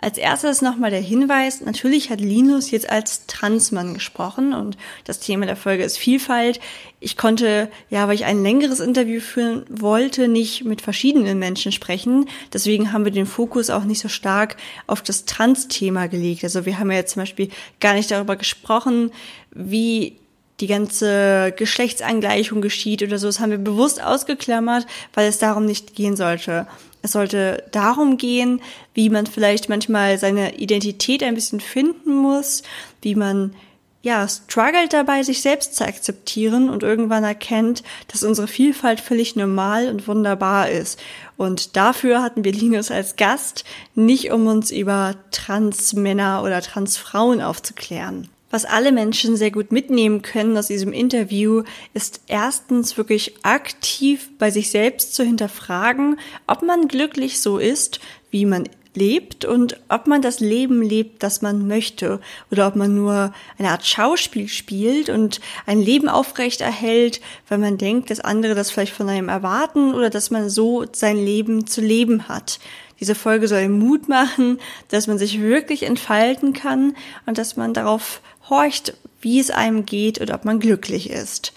Als 0.00 0.16
erstes 0.16 0.62
nochmal 0.62 0.90
der 0.90 1.00
Hinweis, 1.00 1.60
natürlich 1.60 2.10
hat 2.10 2.20
Linus 2.20 2.70
jetzt 2.70 2.88
als 2.88 3.26
Transmann 3.26 3.94
gesprochen 3.94 4.54
und 4.54 4.76
das 5.04 5.18
Thema 5.18 5.46
der 5.46 5.56
Folge 5.56 5.82
ist 5.82 5.98
Vielfalt. 5.98 6.60
Ich 7.00 7.16
konnte, 7.16 7.68
ja, 7.90 8.06
weil 8.06 8.14
ich 8.14 8.24
ein 8.24 8.42
längeres 8.42 8.78
Interview 8.78 9.20
führen 9.20 9.64
wollte, 9.68 10.28
nicht 10.28 10.64
mit 10.64 10.82
verschiedenen 10.82 11.40
Menschen 11.40 11.72
sprechen. 11.72 12.28
Deswegen 12.52 12.92
haben 12.92 13.04
wir 13.04 13.12
den 13.12 13.26
Fokus 13.26 13.70
auch 13.70 13.82
nicht 13.82 14.00
so 14.00 14.08
stark 14.08 14.56
auf 14.86 15.02
das 15.02 15.24
Trans-Thema 15.24 16.06
gelegt. 16.06 16.44
Also 16.44 16.64
wir 16.64 16.78
haben 16.78 16.92
ja 16.92 16.98
jetzt 16.98 17.14
zum 17.14 17.22
Beispiel 17.22 17.50
gar 17.80 17.94
nicht 17.94 18.10
darüber 18.12 18.36
gesprochen, 18.36 19.10
wie 19.50 20.16
die 20.60 20.66
ganze 20.66 21.52
Geschlechtsangleichung 21.56 22.60
geschieht 22.60 23.02
oder 23.02 23.18
so. 23.18 23.28
Das 23.28 23.40
haben 23.40 23.50
wir 23.50 23.58
bewusst 23.58 24.02
ausgeklammert, 24.02 24.86
weil 25.14 25.28
es 25.28 25.38
darum 25.38 25.66
nicht 25.66 25.94
gehen 25.94 26.16
sollte. 26.16 26.66
Es 27.02 27.12
sollte 27.12 27.64
darum 27.70 28.16
gehen, 28.16 28.60
wie 28.94 29.08
man 29.08 29.26
vielleicht 29.26 29.68
manchmal 29.68 30.18
seine 30.18 30.56
Identität 30.56 31.22
ein 31.22 31.34
bisschen 31.34 31.60
finden 31.60 32.14
muss, 32.14 32.62
wie 33.02 33.14
man 33.14 33.54
ja, 34.02 34.26
struggelt 34.28 34.92
dabei, 34.92 35.22
sich 35.22 35.42
selbst 35.42 35.74
zu 35.74 35.84
akzeptieren 35.84 36.70
und 36.70 36.82
irgendwann 36.82 37.24
erkennt, 37.24 37.82
dass 38.06 38.22
unsere 38.22 38.46
Vielfalt 38.46 39.00
völlig 39.00 39.34
normal 39.34 39.88
und 39.88 40.06
wunderbar 40.06 40.70
ist. 40.70 41.00
Und 41.36 41.76
dafür 41.76 42.22
hatten 42.22 42.44
wir 42.44 42.52
Linus 42.52 42.90
als 42.90 43.16
Gast, 43.16 43.64
nicht 43.94 44.30
um 44.30 44.46
uns 44.46 44.70
über 44.70 45.14
Transmänner 45.32 46.42
oder 46.44 46.62
Transfrauen 46.62 47.42
aufzuklären. 47.42 48.28
Was 48.50 48.64
alle 48.64 48.92
Menschen 48.92 49.36
sehr 49.36 49.50
gut 49.50 49.72
mitnehmen 49.72 50.22
können 50.22 50.56
aus 50.56 50.68
diesem 50.68 50.92
Interview, 50.92 51.64
ist 51.92 52.22
erstens 52.28 52.96
wirklich 52.96 53.34
aktiv 53.42 54.30
bei 54.38 54.50
sich 54.50 54.70
selbst 54.70 55.14
zu 55.14 55.22
hinterfragen, 55.22 56.18
ob 56.46 56.62
man 56.62 56.88
glücklich 56.88 57.40
so 57.40 57.58
ist, 57.58 58.00
wie 58.30 58.46
man 58.46 58.64
lebt 58.94 59.44
und 59.44 59.78
ob 59.88 60.06
man 60.06 60.22
das 60.22 60.40
Leben 60.40 60.82
lebt, 60.82 61.22
das 61.22 61.42
man 61.42 61.66
möchte 61.66 62.20
oder 62.50 62.66
ob 62.66 62.74
man 62.74 62.94
nur 62.94 63.32
eine 63.58 63.70
Art 63.70 63.86
Schauspiel 63.86 64.48
spielt 64.48 65.08
und 65.08 65.40
ein 65.66 65.80
Leben 65.80 66.08
aufrecht 66.08 66.60
erhält, 66.60 67.20
weil 67.48 67.58
man 67.58 67.78
denkt, 67.78 68.10
dass 68.10 68.20
andere 68.20 68.54
das 68.54 68.70
vielleicht 68.70 68.94
von 68.94 69.08
einem 69.08 69.28
erwarten 69.28 69.94
oder 69.94 70.10
dass 70.10 70.30
man 70.30 70.50
so 70.50 70.84
sein 70.92 71.16
Leben 71.16 71.66
zu 71.66 71.80
leben 71.80 72.28
hat. 72.28 72.58
Diese 72.98 73.14
Folge 73.14 73.46
soll 73.46 73.68
Mut 73.68 74.08
machen, 74.08 74.58
dass 74.88 75.06
man 75.06 75.18
sich 75.18 75.40
wirklich 75.40 75.84
entfalten 75.84 76.52
kann 76.52 76.96
und 77.26 77.38
dass 77.38 77.56
man 77.56 77.72
darauf 77.74 78.20
horcht, 78.50 78.94
wie 79.20 79.40
es 79.40 79.50
einem 79.50 79.84
geht 79.84 80.20
oder 80.20 80.34
ob 80.34 80.44
man 80.44 80.60
glücklich 80.60 81.10
ist. 81.10 81.52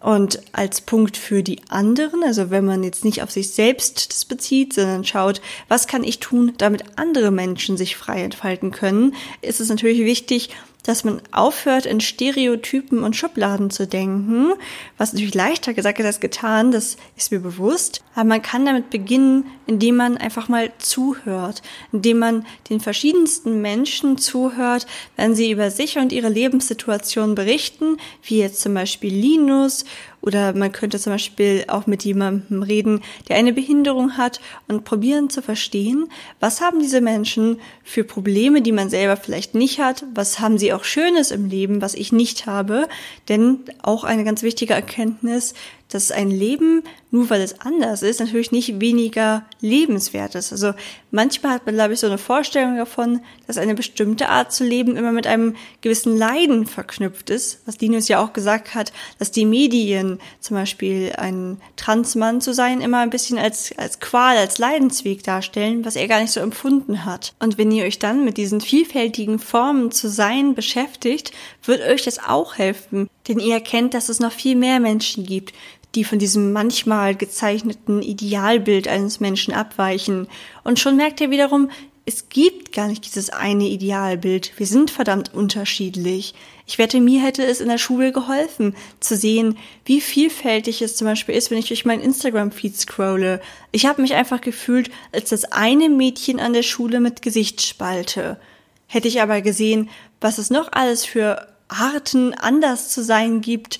Und 0.00 0.40
als 0.52 0.82
Punkt 0.82 1.16
für 1.16 1.42
die 1.42 1.62
anderen, 1.70 2.22
also 2.22 2.50
wenn 2.50 2.66
man 2.66 2.82
jetzt 2.82 3.06
nicht 3.06 3.22
auf 3.22 3.30
sich 3.30 3.50
selbst 3.50 4.10
das 4.10 4.26
bezieht, 4.26 4.74
sondern 4.74 5.04
schaut, 5.04 5.40
was 5.68 5.86
kann 5.86 6.04
ich 6.04 6.20
tun, 6.20 6.52
damit 6.58 6.84
andere 6.96 7.30
Menschen 7.30 7.78
sich 7.78 7.96
frei 7.96 8.22
entfalten 8.22 8.70
können, 8.70 9.14
ist 9.40 9.62
es 9.62 9.70
natürlich 9.70 10.00
wichtig, 10.00 10.50
dass 10.84 11.02
man 11.02 11.20
aufhört, 11.32 11.86
in 11.86 12.00
Stereotypen 12.00 13.02
und 13.02 13.16
Schubladen 13.16 13.70
zu 13.70 13.86
denken, 13.86 14.52
was 14.96 15.12
natürlich 15.12 15.34
leichter 15.34 15.74
gesagt 15.74 15.98
ist 15.98 16.06
als 16.06 16.20
getan, 16.20 16.70
das 16.70 16.96
ist 17.16 17.32
mir 17.32 17.40
bewusst. 17.40 18.04
Aber 18.14 18.24
man 18.24 18.42
kann 18.42 18.66
damit 18.66 18.90
beginnen, 18.90 19.46
indem 19.66 19.96
man 19.96 20.16
einfach 20.16 20.48
mal 20.48 20.72
zuhört, 20.78 21.62
indem 21.90 22.18
man 22.18 22.46
den 22.70 22.80
verschiedensten 22.80 23.60
Menschen 23.62 24.18
zuhört, 24.18 24.86
wenn 25.16 25.34
sie 25.34 25.50
über 25.50 25.70
sich 25.70 25.98
und 25.98 26.12
ihre 26.12 26.28
Lebenssituation 26.28 27.34
berichten, 27.34 27.96
wie 28.22 28.38
jetzt 28.38 28.60
zum 28.60 28.74
Beispiel 28.74 29.12
Linus 29.12 29.84
oder 30.24 30.54
man 30.54 30.72
könnte 30.72 30.98
zum 30.98 31.12
Beispiel 31.12 31.64
auch 31.68 31.86
mit 31.86 32.04
jemandem 32.04 32.62
reden, 32.62 33.02
der 33.28 33.36
eine 33.36 33.52
Behinderung 33.52 34.16
hat 34.16 34.40
und 34.68 34.84
probieren 34.84 35.28
zu 35.28 35.42
verstehen, 35.42 36.08
was 36.40 36.60
haben 36.60 36.80
diese 36.80 37.02
Menschen 37.02 37.60
für 37.82 38.04
Probleme, 38.04 38.62
die 38.62 38.72
man 38.72 38.88
selber 38.88 39.16
vielleicht 39.16 39.54
nicht 39.54 39.80
hat, 39.80 40.04
was 40.14 40.40
haben 40.40 40.56
sie 40.56 40.72
auch 40.72 40.84
Schönes 40.84 41.30
im 41.30 41.46
Leben, 41.48 41.82
was 41.82 41.94
ich 41.94 42.10
nicht 42.10 42.46
habe. 42.46 42.88
Denn 43.28 43.60
auch 43.82 44.04
eine 44.04 44.24
ganz 44.24 44.42
wichtige 44.42 44.72
Erkenntnis, 44.72 45.54
dass 45.88 46.10
ein 46.10 46.30
Leben, 46.30 46.82
nur 47.10 47.30
weil 47.30 47.40
es 47.40 47.60
anders 47.60 48.02
ist, 48.02 48.18
natürlich 48.20 48.50
nicht 48.50 48.80
weniger 48.80 49.44
lebenswert 49.60 50.34
ist. 50.34 50.50
Also 50.50 50.72
manchmal 51.10 51.52
hat 51.52 51.66
man, 51.66 51.76
glaube 51.76 51.94
ich, 51.94 52.00
so 52.00 52.08
eine 52.08 52.18
Vorstellung 52.18 52.76
davon, 52.76 53.20
dass 53.46 53.58
eine 53.58 53.74
bestimmte 53.74 54.28
Art 54.28 54.52
zu 54.52 54.64
leben 54.64 54.96
immer 54.96 55.12
mit 55.12 55.26
einem 55.26 55.54
gewissen 55.82 56.16
Leiden 56.16 56.66
verknüpft 56.66 57.30
ist, 57.30 57.60
was 57.66 57.80
Linus 57.80 58.08
ja 58.08 58.22
auch 58.22 58.32
gesagt 58.32 58.74
hat, 58.74 58.92
dass 59.18 59.30
die 59.30 59.44
Medien 59.44 60.18
zum 60.40 60.56
Beispiel 60.56 61.12
ein 61.16 61.60
Transmann 61.76 62.40
zu 62.40 62.52
sein 62.52 62.80
immer 62.80 62.98
ein 62.98 63.10
bisschen 63.10 63.38
als, 63.38 63.72
als 63.78 64.00
Qual, 64.00 64.36
als 64.36 64.58
Leidensweg 64.58 65.22
darstellen, 65.22 65.84
was 65.84 65.96
er 65.96 66.08
gar 66.08 66.20
nicht 66.20 66.32
so 66.32 66.40
empfunden 66.40 67.04
hat. 67.04 67.34
Und 67.38 67.58
wenn 67.58 67.70
ihr 67.70 67.84
euch 67.84 67.98
dann 67.98 68.24
mit 68.24 68.36
diesen 68.36 68.60
vielfältigen 68.60 69.38
Formen 69.38 69.92
zu 69.92 70.08
sein 70.08 70.54
beschäftigt, 70.54 71.30
wird 71.62 71.82
euch 71.82 72.02
das 72.02 72.18
auch 72.18 72.58
helfen, 72.58 73.08
denn 73.28 73.38
ihr 73.38 73.54
erkennt, 73.54 73.94
dass 73.94 74.08
es 74.08 74.20
noch 74.20 74.32
viel 74.32 74.56
mehr 74.56 74.80
Menschen 74.80 75.24
gibt, 75.24 75.52
die 75.94 76.04
von 76.04 76.18
diesem 76.18 76.52
manchmal 76.52 77.14
gezeichneten 77.14 78.02
Idealbild 78.02 78.88
eines 78.88 79.20
Menschen 79.20 79.54
abweichen. 79.54 80.26
Und 80.64 80.78
schon 80.78 80.96
merkt 80.96 81.20
ihr 81.20 81.30
wiederum, 81.30 81.70
es 82.06 82.28
gibt 82.28 82.72
gar 82.72 82.88
nicht 82.88 83.06
dieses 83.06 83.30
eine 83.30 83.64
Idealbild. 83.64 84.52
Wir 84.58 84.66
sind 84.66 84.90
verdammt 84.90 85.32
unterschiedlich. 85.32 86.34
Ich 86.66 86.76
wette, 86.76 87.00
mir 87.00 87.22
hätte 87.22 87.44
es 87.44 87.60
in 87.60 87.68
der 87.68 87.78
Schule 87.78 88.12
geholfen, 88.12 88.74
zu 89.00 89.16
sehen, 89.16 89.56
wie 89.86 90.02
vielfältig 90.02 90.82
es 90.82 90.96
zum 90.96 91.06
Beispiel 91.06 91.34
ist, 91.34 91.50
wenn 91.50 91.58
ich 91.58 91.68
durch 91.68 91.86
meinen 91.86 92.02
Instagram-Feed 92.02 92.76
scrolle. 92.76 93.40
Ich 93.72 93.86
habe 93.86 94.02
mich 94.02 94.14
einfach 94.14 94.42
gefühlt 94.42 94.90
als 95.12 95.30
das 95.30 95.44
eine 95.44 95.88
Mädchen 95.88 96.40
an 96.40 96.52
der 96.52 96.62
Schule 96.62 97.00
mit 97.00 97.22
Gesichtsspalte. 97.22 98.38
Hätte 98.86 99.08
ich 99.08 99.22
aber 99.22 99.40
gesehen, 99.40 99.88
was 100.20 100.36
es 100.36 100.50
noch 100.50 100.72
alles 100.72 101.06
für 101.06 101.53
Arten 101.74 102.34
anders 102.34 102.88
zu 102.90 103.02
sein 103.02 103.40
gibt 103.40 103.78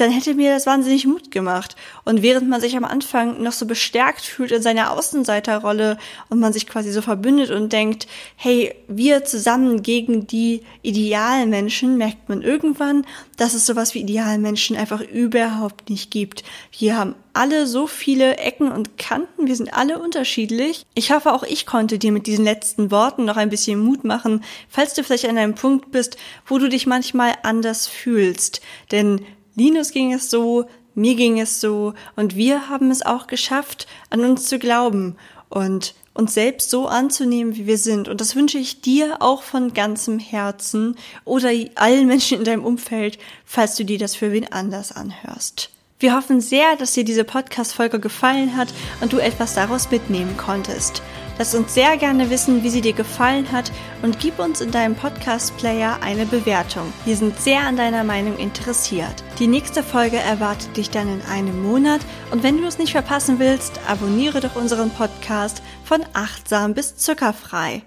dann 0.00 0.10
hätte 0.10 0.34
mir 0.34 0.52
das 0.52 0.66
wahnsinnig 0.66 1.06
Mut 1.06 1.30
gemacht. 1.30 1.76
Und 2.04 2.22
während 2.22 2.48
man 2.48 2.60
sich 2.60 2.76
am 2.76 2.84
Anfang 2.84 3.42
noch 3.42 3.52
so 3.52 3.66
bestärkt 3.66 4.22
fühlt 4.22 4.50
in 4.50 4.62
seiner 4.62 4.92
Außenseiterrolle 4.92 5.98
und 6.28 6.40
man 6.40 6.52
sich 6.52 6.66
quasi 6.66 6.90
so 6.90 7.02
verbündet 7.02 7.50
und 7.50 7.72
denkt, 7.72 8.06
hey, 8.36 8.74
wir 8.88 9.24
zusammen 9.24 9.82
gegen 9.82 10.26
die 10.26 10.62
idealen 10.82 11.50
Menschen, 11.50 11.98
merkt 11.98 12.28
man 12.28 12.42
irgendwann, 12.42 13.06
dass 13.36 13.54
es 13.54 13.66
sowas 13.66 13.94
wie 13.94 14.00
idealen 14.00 14.42
Menschen 14.42 14.76
einfach 14.76 15.00
überhaupt 15.02 15.90
nicht 15.90 16.10
gibt. 16.10 16.44
Wir 16.78 16.96
haben 16.96 17.14
alle 17.32 17.66
so 17.66 17.86
viele 17.86 18.38
Ecken 18.38 18.72
und 18.72 18.98
Kanten, 18.98 19.46
wir 19.46 19.56
sind 19.56 19.72
alle 19.72 19.98
unterschiedlich. 19.98 20.84
Ich 20.94 21.12
hoffe, 21.12 21.32
auch 21.32 21.42
ich 21.42 21.66
konnte 21.66 21.98
dir 21.98 22.12
mit 22.12 22.26
diesen 22.26 22.44
letzten 22.44 22.90
Worten 22.90 23.24
noch 23.24 23.36
ein 23.36 23.50
bisschen 23.50 23.78
Mut 23.80 24.04
machen, 24.04 24.42
falls 24.68 24.94
du 24.94 25.04
vielleicht 25.04 25.28
an 25.28 25.38
einem 25.38 25.54
Punkt 25.54 25.92
bist, 25.92 26.16
wo 26.46 26.58
du 26.58 26.68
dich 26.68 26.86
manchmal 26.86 27.34
anders 27.42 27.86
fühlst. 27.86 28.60
Denn 28.90 29.24
Linus 29.54 29.92
ging 29.92 30.12
es 30.12 30.30
so, 30.30 30.66
mir 30.94 31.14
ging 31.14 31.40
es 31.40 31.60
so 31.60 31.94
und 32.16 32.36
wir 32.36 32.68
haben 32.68 32.90
es 32.90 33.02
auch 33.02 33.26
geschafft, 33.26 33.86
an 34.10 34.24
uns 34.24 34.46
zu 34.46 34.58
glauben 34.58 35.16
und 35.48 35.94
uns 36.14 36.34
selbst 36.34 36.70
so 36.70 36.86
anzunehmen, 36.86 37.56
wie 37.56 37.66
wir 37.66 37.78
sind. 37.78 38.08
Und 38.08 38.20
das 38.20 38.36
wünsche 38.36 38.58
ich 38.58 38.80
dir 38.80 39.16
auch 39.20 39.42
von 39.42 39.72
ganzem 39.72 40.18
Herzen 40.18 40.96
oder 41.24 41.50
allen 41.76 42.06
Menschen 42.06 42.38
in 42.38 42.44
deinem 42.44 42.64
Umfeld, 42.64 43.18
falls 43.44 43.76
du 43.76 43.84
dir 43.84 43.98
das 43.98 44.16
für 44.16 44.32
wen 44.32 44.52
anders 44.52 44.92
anhörst. 44.92 45.70
Wir 46.00 46.16
hoffen 46.16 46.40
sehr, 46.40 46.76
dass 46.76 46.94
dir 46.94 47.04
diese 47.04 47.24
Podcast-Folge 47.24 48.00
gefallen 48.00 48.56
hat 48.56 48.68
und 49.02 49.12
du 49.12 49.18
etwas 49.18 49.52
daraus 49.52 49.90
mitnehmen 49.90 50.34
konntest. 50.38 51.02
Lass 51.36 51.54
uns 51.54 51.74
sehr 51.74 51.98
gerne 51.98 52.30
wissen, 52.30 52.62
wie 52.62 52.70
sie 52.70 52.80
dir 52.80 52.94
gefallen 52.94 53.52
hat 53.52 53.70
und 54.00 54.18
gib 54.18 54.38
uns 54.38 54.62
in 54.62 54.70
deinem 54.70 54.94
Podcast-Player 54.94 55.98
eine 56.02 56.24
Bewertung. 56.24 56.90
Wir 57.04 57.16
sind 57.16 57.38
sehr 57.38 57.60
an 57.60 57.76
deiner 57.76 58.02
Meinung 58.02 58.38
interessiert. 58.38 59.22
Die 59.38 59.46
nächste 59.46 59.82
Folge 59.82 60.16
erwartet 60.16 60.74
dich 60.74 60.88
dann 60.88 61.20
in 61.20 61.22
einem 61.26 61.62
Monat 61.62 62.00
und 62.30 62.42
wenn 62.42 62.56
du 62.56 62.64
es 62.64 62.78
nicht 62.78 62.92
verpassen 62.92 63.38
willst, 63.38 63.78
abonniere 63.86 64.40
doch 64.40 64.56
unseren 64.56 64.88
Podcast 64.88 65.60
von 65.84 66.00
achtsam 66.14 66.72
bis 66.72 66.96
zuckerfrei. 66.96 67.82